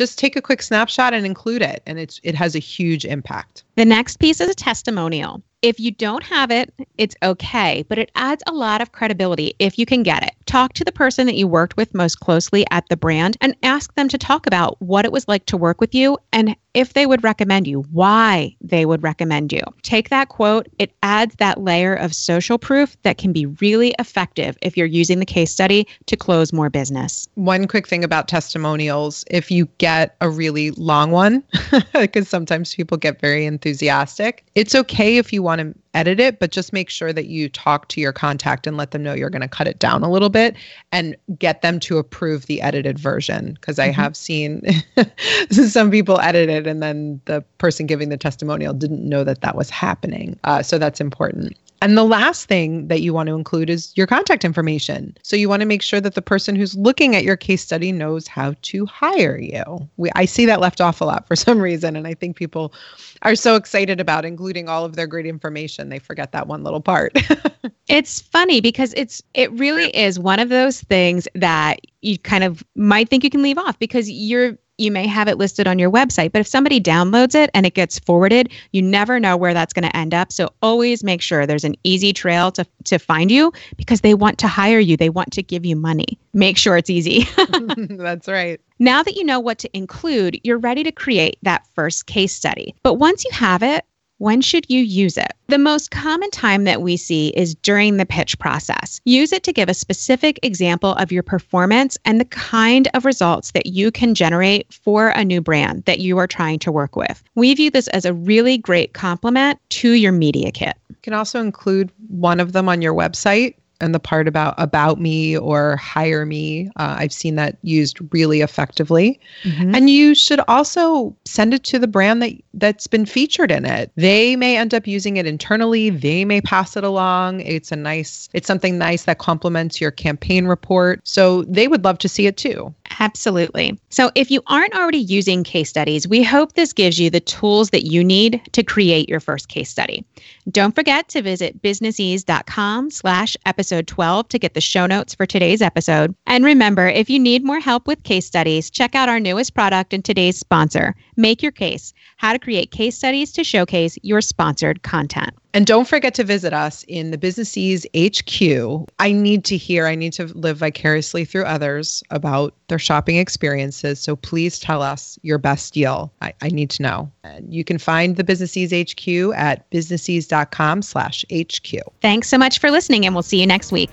just 0.00 0.18
take 0.18 0.34
a 0.34 0.40
quick 0.40 0.62
snapshot 0.62 1.12
and 1.12 1.26
include 1.26 1.60
it 1.60 1.82
and 1.84 1.98
it's 1.98 2.22
it 2.22 2.34
has 2.34 2.54
a 2.54 2.58
huge 2.58 3.04
impact. 3.04 3.64
The 3.76 3.84
next 3.84 4.16
piece 4.16 4.40
is 4.40 4.48
a 4.48 4.54
testimonial. 4.54 5.42
If 5.60 5.78
you 5.78 5.90
don't 5.90 6.22
have 6.22 6.50
it, 6.50 6.72
it's 6.96 7.14
okay, 7.22 7.84
but 7.86 7.98
it 7.98 8.10
adds 8.14 8.42
a 8.46 8.52
lot 8.52 8.80
of 8.80 8.92
credibility 8.92 9.52
if 9.58 9.78
you 9.78 9.84
can 9.84 10.02
get 10.02 10.22
it. 10.22 10.32
Talk 10.46 10.72
to 10.72 10.84
the 10.84 10.90
person 10.90 11.26
that 11.26 11.34
you 11.34 11.46
worked 11.46 11.76
with 11.76 11.92
most 11.92 12.20
closely 12.20 12.64
at 12.70 12.88
the 12.88 12.96
brand 12.96 13.36
and 13.42 13.54
ask 13.62 13.94
them 13.94 14.08
to 14.08 14.16
talk 14.16 14.46
about 14.46 14.80
what 14.80 15.04
it 15.04 15.12
was 15.12 15.28
like 15.28 15.44
to 15.46 15.58
work 15.58 15.82
with 15.82 15.94
you 15.94 16.16
and 16.32 16.56
if 16.74 16.92
they 16.92 17.06
would 17.06 17.24
recommend 17.24 17.66
you, 17.66 17.82
why 17.92 18.54
they 18.60 18.86
would 18.86 19.02
recommend 19.02 19.52
you. 19.52 19.62
Take 19.82 20.08
that 20.10 20.28
quote, 20.28 20.68
it 20.78 20.92
adds 21.02 21.34
that 21.36 21.60
layer 21.60 21.94
of 21.94 22.14
social 22.14 22.58
proof 22.58 22.96
that 23.02 23.18
can 23.18 23.32
be 23.32 23.46
really 23.46 23.94
effective 23.98 24.56
if 24.62 24.76
you're 24.76 24.86
using 24.86 25.18
the 25.18 25.26
case 25.26 25.50
study 25.50 25.86
to 26.06 26.16
close 26.16 26.52
more 26.52 26.70
business. 26.70 27.28
One 27.34 27.66
quick 27.66 27.88
thing 27.88 28.04
about 28.04 28.28
testimonials 28.28 29.24
if 29.30 29.50
you 29.50 29.68
get 29.78 30.16
a 30.20 30.30
really 30.30 30.70
long 30.72 31.10
one, 31.10 31.42
because 31.92 32.28
sometimes 32.28 32.74
people 32.74 32.96
get 32.96 33.20
very 33.20 33.46
enthusiastic, 33.46 34.44
it's 34.54 34.74
okay 34.74 35.16
if 35.16 35.32
you 35.32 35.42
want 35.42 35.60
to 35.60 35.74
edit 35.94 36.20
it, 36.20 36.38
but 36.38 36.52
just 36.52 36.72
make 36.72 36.88
sure 36.88 37.12
that 37.12 37.26
you 37.26 37.48
talk 37.48 37.88
to 37.88 38.00
your 38.00 38.12
contact 38.12 38.66
and 38.66 38.76
let 38.76 38.92
them 38.92 39.02
know 39.02 39.12
you're 39.12 39.30
going 39.30 39.40
to 39.42 39.48
cut 39.48 39.66
it 39.66 39.78
down 39.78 40.02
a 40.02 40.10
little 40.10 40.28
bit 40.28 40.56
and 40.92 41.16
get 41.38 41.62
them 41.62 41.80
to 41.80 41.98
approve 41.98 42.46
the 42.46 42.60
edited 42.62 42.98
version. 42.98 43.54
Because 43.54 43.78
I 43.78 43.88
mm-hmm. 43.88 44.00
have 44.00 44.16
seen 44.16 44.62
some 45.50 45.90
people 45.90 46.20
edit 46.20 46.48
it 46.48 46.66
and 46.66 46.82
then 46.82 47.20
the 47.24 47.42
person 47.58 47.86
giving 47.86 48.08
the 48.08 48.16
testimonial 48.16 48.72
didn't 48.72 49.06
know 49.08 49.24
that 49.24 49.40
that 49.40 49.56
was 49.56 49.70
happening. 49.70 50.38
Uh, 50.44 50.62
so 50.62 50.78
that's 50.78 51.00
important. 51.00 51.56
And 51.82 51.96
the 51.96 52.04
last 52.04 52.46
thing 52.46 52.88
that 52.88 53.00
you 53.00 53.14
want 53.14 53.28
to 53.28 53.34
include 53.34 53.70
is 53.70 53.92
your 53.96 54.06
contact 54.06 54.44
information. 54.44 55.16
So 55.22 55.34
you 55.34 55.48
want 55.48 55.60
to 55.60 55.66
make 55.66 55.80
sure 55.80 56.00
that 56.00 56.14
the 56.14 56.22
person 56.22 56.54
who's 56.54 56.76
looking 56.76 57.16
at 57.16 57.24
your 57.24 57.36
case 57.36 57.62
study 57.62 57.90
knows 57.90 58.28
how 58.28 58.54
to 58.60 58.84
hire 58.86 59.38
you. 59.38 59.88
We, 59.96 60.10
I 60.14 60.26
see 60.26 60.44
that 60.46 60.60
left 60.60 60.80
off 60.80 61.00
a 61.00 61.04
lot 61.04 61.26
for 61.26 61.36
some 61.36 61.58
reason. 61.58 61.96
And 61.96 62.06
I 62.06 62.14
think 62.14 62.36
people 62.36 62.74
are 63.22 63.34
so 63.34 63.56
excited 63.56 63.98
about 63.98 64.24
including 64.24 64.68
all 64.68 64.84
of 64.84 64.96
their 64.96 65.06
great 65.06 65.26
information, 65.26 65.88
they 65.88 65.98
forget 65.98 66.32
that 66.32 66.46
one 66.46 66.64
little 66.64 66.80
part. 66.80 67.12
it's 67.88 68.20
funny 68.20 68.60
because 68.60 68.94
it's 68.96 69.22
it 69.34 69.50
really 69.52 69.94
is 69.96 70.18
one 70.18 70.38
of 70.38 70.48
those 70.48 70.80
things 70.82 71.28
that 71.34 71.80
you 72.02 72.18
kind 72.18 72.44
of 72.44 72.64
might 72.74 73.08
think 73.08 73.24
you 73.24 73.30
can 73.30 73.42
leave 73.42 73.58
off 73.58 73.78
because 73.78 74.10
you're 74.10 74.56
you 74.80 74.90
may 74.90 75.06
have 75.06 75.28
it 75.28 75.38
listed 75.38 75.66
on 75.66 75.78
your 75.78 75.90
website, 75.90 76.32
but 76.32 76.40
if 76.40 76.46
somebody 76.46 76.80
downloads 76.80 77.34
it 77.34 77.50
and 77.54 77.66
it 77.66 77.74
gets 77.74 77.98
forwarded, 77.98 78.50
you 78.72 78.82
never 78.82 79.20
know 79.20 79.36
where 79.36 79.54
that's 79.54 79.72
going 79.72 79.88
to 79.88 79.96
end 79.96 80.14
up. 80.14 80.32
So 80.32 80.50
always 80.62 81.04
make 81.04 81.22
sure 81.22 81.46
there's 81.46 81.64
an 81.64 81.76
easy 81.84 82.12
trail 82.12 82.50
to, 82.52 82.66
to 82.84 82.98
find 82.98 83.30
you 83.30 83.52
because 83.76 84.00
they 84.00 84.14
want 84.14 84.38
to 84.38 84.48
hire 84.48 84.78
you. 84.78 84.96
They 84.96 85.10
want 85.10 85.32
to 85.32 85.42
give 85.42 85.64
you 85.64 85.76
money. 85.76 86.18
Make 86.32 86.56
sure 86.56 86.76
it's 86.76 86.90
easy. 86.90 87.28
that's 87.76 88.28
right. 88.28 88.60
Now 88.78 89.02
that 89.02 89.14
you 89.16 89.24
know 89.24 89.40
what 89.40 89.58
to 89.58 89.76
include, 89.76 90.40
you're 90.42 90.58
ready 90.58 90.82
to 90.84 90.92
create 90.92 91.36
that 91.42 91.66
first 91.74 92.06
case 92.06 92.34
study. 92.34 92.74
But 92.82 92.94
once 92.94 93.24
you 93.24 93.30
have 93.32 93.62
it, 93.62 93.84
when 94.20 94.42
should 94.42 94.66
you 94.68 94.82
use 94.82 95.16
it? 95.16 95.32
The 95.46 95.56
most 95.56 95.90
common 95.90 96.30
time 96.30 96.64
that 96.64 96.82
we 96.82 96.98
see 96.98 97.28
is 97.28 97.54
during 97.54 97.96
the 97.96 98.04
pitch 98.04 98.38
process. 98.38 99.00
Use 99.06 99.32
it 99.32 99.42
to 99.44 99.52
give 99.52 99.70
a 99.70 99.74
specific 99.74 100.38
example 100.42 100.92
of 100.96 101.10
your 101.10 101.22
performance 101.22 101.96
and 102.04 102.20
the 102.20 102.26
kind 102.26 102.86
of 102.92 103.06
results 103.06 103.52
that 103.52 103.64
you 103.64 103.90
can 103.90 104.14
generate 104.14 104.70
for 104.74 105.08
a 105.08 105.24
new 105.24 105.40
brand 105.40 105.86
that 105.86 106.00
you 106.00 106.18
are 106.18 106.26
trying 106.26 106.58
to 106.58 106.70
work 106.70 106.96
with. 106.96 107.24
We 107.34 107.54
view 107.54 107.70
this 107.70 107.88
as 107.88 108.04
a 108.04 108.12
really 108.12 108.58
great 108.58 108.92
complement 108.92 109.58
to 109.70 109.92
your 109.92 110.12
media 110.12 110.52
kit. 110.52 110.76
You 110.90 110.96
can 111.00 111.14
also 111.14 111.40
include 111.40 111.90
one 112.08 112.40
of 112.40 112.52
them 112.52 112.68
on 112.68 112.82
your 112.82 112.92
website 112.92 113.54
and 113.80 113.94
the 113.94 114.00
part 114.00 114.28
about 114.28 114.54
about 114.58 115.00
me 115.00 115.36
or 115.36 115.76
hire 115.76 116.26
me 116.26 116.68
uh, 116.76 116.96
i've 116.98 117.12
seen 117.12 117.36
that 117.36 117.56
used 117.62 117.98
really 118.12 118.40
effectively. 118.40 119.20
Mm-hmm. 119.42 119.74
and 119.74 119.90
you 119.90 120.14
should 120.14 120.40
also 120.48 121.14
send 121.24 121.54
it 121.54 121.64
to 121.64 121.78
the 121.78 121.86
brand 121.86 122.22
that 122.22 122.32
that's 122.54 122.86
been 122.86 123.06
featured 123.06 123.50
in 123.50 123.64
it. 123.64 123.90
They 123.96 124.36
may 124.36 124.56
end 124.56 124.74
up 124.74 124.86
using 124.86 125.16
it 125.16 125.26
internally. 125.26 125.90
They 125.90 126.24
may 126.24 126.40
pass 126.40 126.76
it 126.76 126.84
along. 126.84 127.40
It's 127.40 127.72
a 127.72 127.76
nice 127.76 128.28
it's 128.32 128.46
something 128.46 128.78
nice 128.78 129.04
that 129.04 129.18
complements 129.18 129.80
your 129.80 129.90
campaign 129.90 130.46
report. 130.46 131.00
So 131.04 131.42
they 131.44 131.68
would 131.68 131.84
love 131.84 131.98
to 131.98 132.08
see 132.08 132.26
it 132.26 132.36
too 132.36 132.74
Absolutely. 132.98 133.78
So, 133.90 134.10
if 134.14 134.30
you 134.30 134.42
aren't 134.48 134.74
already 134.74 134.98
using 134.98 135.44
case 135.44 135.68
studies, 135.68 136.08
we 136.08 136.22
hope 136.22 136.54
this 136.54 136.72
gives 136.72 136.98
you 136.98 137.08
the 137.08 137.20
tools 137.20 137.70
that 137.70 137.84
you 137.84 138.02
need 138.02 138.42
to 138.52 138.62
create 138.62 139.08
your 139.08 139.20
first 139.20 139.48
case 139.48 139.70
study. 139.70 140.04
Don't 140.50 140.74
forget 140.74 141.08
to 141.10 141.22
visit 141.22 141.62
businessese.com 141.62 142.90
slash 142.90 143.36
episode 143.46 143.86
12 143.86 144.28
to 144.28 144.38
get 144.38 144.54
the 144.54 144.60
show 144.60 144.86
notes 144.86 145.14
for 145.14 145.24
today's 145.24 145.62
episode. 145.62 146.14
And 146.26 146.44
remember, 146.44 146.88
if 146.88 147.08
you 147.08 147.18
need 147.18 147.44
more 147.44 147.60
help 147.60 147.86
with 147.86 148.02
case 148.02 148.26
studies, 148.26 148.70
check 148.70 148.94
out 148.94 149.08
our 149.08 149.20
newest 149.20 149.54
product 149.54 149.94
and 149.94 150.04
today's 150.04 150.38
sponsor, 150.38 150.94
Make 151.16 151.42
Your 151.42 151.52
Case, 151.52 151.94
how 152.16 152.32
to 152.32 152.38
create 152.38 152.70
case 152.70 152.96
studies 152.96 153.32
to 153.32 153.44
showcase 153.44 153.96
your 154.02 154.20
sponsored 154.20 154.82
content. 154.82 155.34
And 155.52 155.66
don't 155.66 155.88
forget 155.88 156.14
to 156.14 156.24
visit 156.24 156.52
us 156.52 156.84
in 156.86 157.10
the 157.10 157.18
Businessese 157.18 157.84
HQ. 157.96 158.88
I 159.00 159.12
need 159.12 159.44
to 159.46 159.56
hear, 159.56 159.86
I 159.86 159.96
need 159.96 160.12
to 160.14 160.26
live 160.26 160.58
vicariously 160.58 161.24
through 161.24 161.44
others 161.44 162.04
about 162.10 162.54
their 162.68 162.78
shopping 162.78 163.16
experiences. 163.16 164.00
So 164.00 164.14
please 164.14 164.60
tell 164.60 164.80
us 164.80 165.18
your 165.22 165.38
best 165.38 165.74
deal. 165.74 166.12
I, 166.22 166.32
I 166.40 166.48
need 166.48 166.70
to 166.70 166.82
know. 166.82 167.10
And 167.24 167.52
you 167.52 167.64
can 167.64 167.78
find 167.78 168.16
the 168.16 168.22
Businessese 168.22 168.70
HQ 168.70 169.36
at 169.36 169.68
businessese.com 169.70 170.82
slash 170.82 171.24
HQ. 171.32 171.80
Thanks 172.00 172.28
so 172.28 172.38
much 172.38 172.60
for 172.60 172.70
listening, 172.70 173.04
and 173.04 173.14
we'll 173.14 173.22
see 173.22 173.40
you 173.40 173.46
next 173.46 173.72
week. 173.72 173.90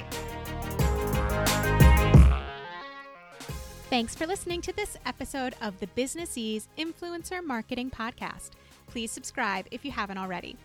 Thanks 3.90 4.14
for 4.14 4.28
listening 4.28 4.62
to 4.62 4.74
this 4.74 4.98
episode 5.08 5.56
of 5.62 5.80
the 5.80 5.88
Businessese 5.88 6.68
Influencer 6.78 7.44
Marketing 7.44 7.90
Podcast. 7.90 8.52
Please 8.88 9.10
subscribe 9.10 9.66
if 9.72 9.84
you 9.84 9.92
haven't 9.92 10.20
already. 10.20 10.56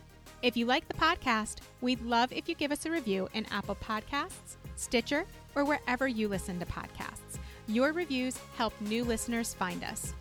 If 0.43 0.57
you 0.57 0.65
like 0.65 0.85
the 0.89 0.93
podcast, 0.93 1.59
we'd 1.79 2.01
love 2.01 2.33
if 2.33 2.49
you 2.49 2.55
give 2.55 2.73
us 2.73 2.85
a 2.85 2.91
review 2.91 3.29
in 3.33 3.45
Apple 3.49 3.77
Podcasts, 3.81 4.57
Stitcher, 4.75 5.25
or 5.55 5.63
wherever 5.63 6.05
you 6.05 6.27
listen 6.27 6.59
to 6.59 6.65
podcasts. 6.65 7.39
Your 7.67 7.93
reviews 7.93 8.37
help 8.57 8.73
new 8.81 9.05
listeners 9.05 9.53
find 9.53 9.85
us. 9.85 10.13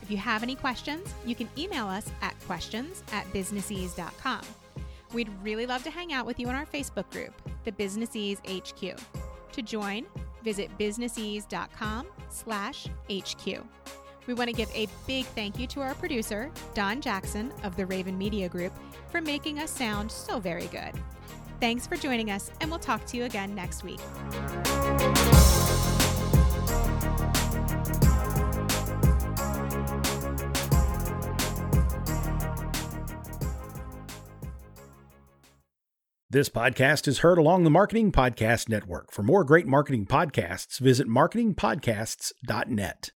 If 0.00 0.10
you 0.10 0.16
have 0.16 0.42
any 0.42 0.54
questions, 0.54 1.12
you 1.26 1.34
can 1.34 1.50
email 1.58 1.88
us 1.88 2.10
at 2.22 2.34
questions 2.46 3.02
at 3.12 3.30
businessese.com. 3.34 4.40
We'd 5.12 5.28
really 5.42 5.66
love 5.66 5.82
to 5.82 5.90
hang 5.90 6.14
out 6.14 6.24
with 6.24 6.40
you 6.40 6.48
in 6.48 6.54
our 6.54 6.64
Facebook 6.64 7.10
group, 7.10 7.34
the 7.64 7.72
Businessese 7.72 8.38
HQ. 8.48 8.98
To 9.52 9.62
join, 9.62 10.06
visit 10.42 10.70
businessese.com 10.78 12.06
slash 12.30 12.86
HQ. 13.10 13.62
We 14.26 14.34
want 14.34 14.50
to 14.50 14.56
give 14.56 14.70
a 14.74 14.88
big 15.06 15.24
thank 15.26 15.58
you 15.58 15.66
to 15.68 15.80
our 15.80 15.94
producer, 15.94 16.50
Don 16.74 17.00
Jackson 17.00 17.52
of 17.62 17.76
the 17.76 17.86
Raven 17.86 18.18
Media 18.18 18.48
Group, 18.48 18.72
for 19.10 19.20
making 19.20 19.58
us 19.58 19.70
sound 19.70 20.10
so 20.10 20.38
very 20.38 20.66
good. 20.66 20.92
Thanks 21.60 21.86
for 21.86 21.96
joining 21.96 22.30
us, 22.30 22.50
and 22.60 22.70
we'll 22.70 22.78
talk 22.78 23.06
to 23.06 23.16
you 23.16 23.24
again 23.24 23.54
next 23.54 23.82
week. 23.82 24.00
This 36.28 36.50
podcast 36.50 37.08
is 37.08 37.20
heard 37.20 37.38
along 37.38 37.64
the 37.64 37.70
Marketing 37.70 38.12
Podcast 38.12 38.68
Network. 38.68 39.10
For 39.10 39.22
more 39.22 39.44
great 39.44 39.66
marketing 39.66 40.04
podcasts, 40.04 40.78
visit 40.78 41.08
marketingpodcasts.net. 41.08 43.10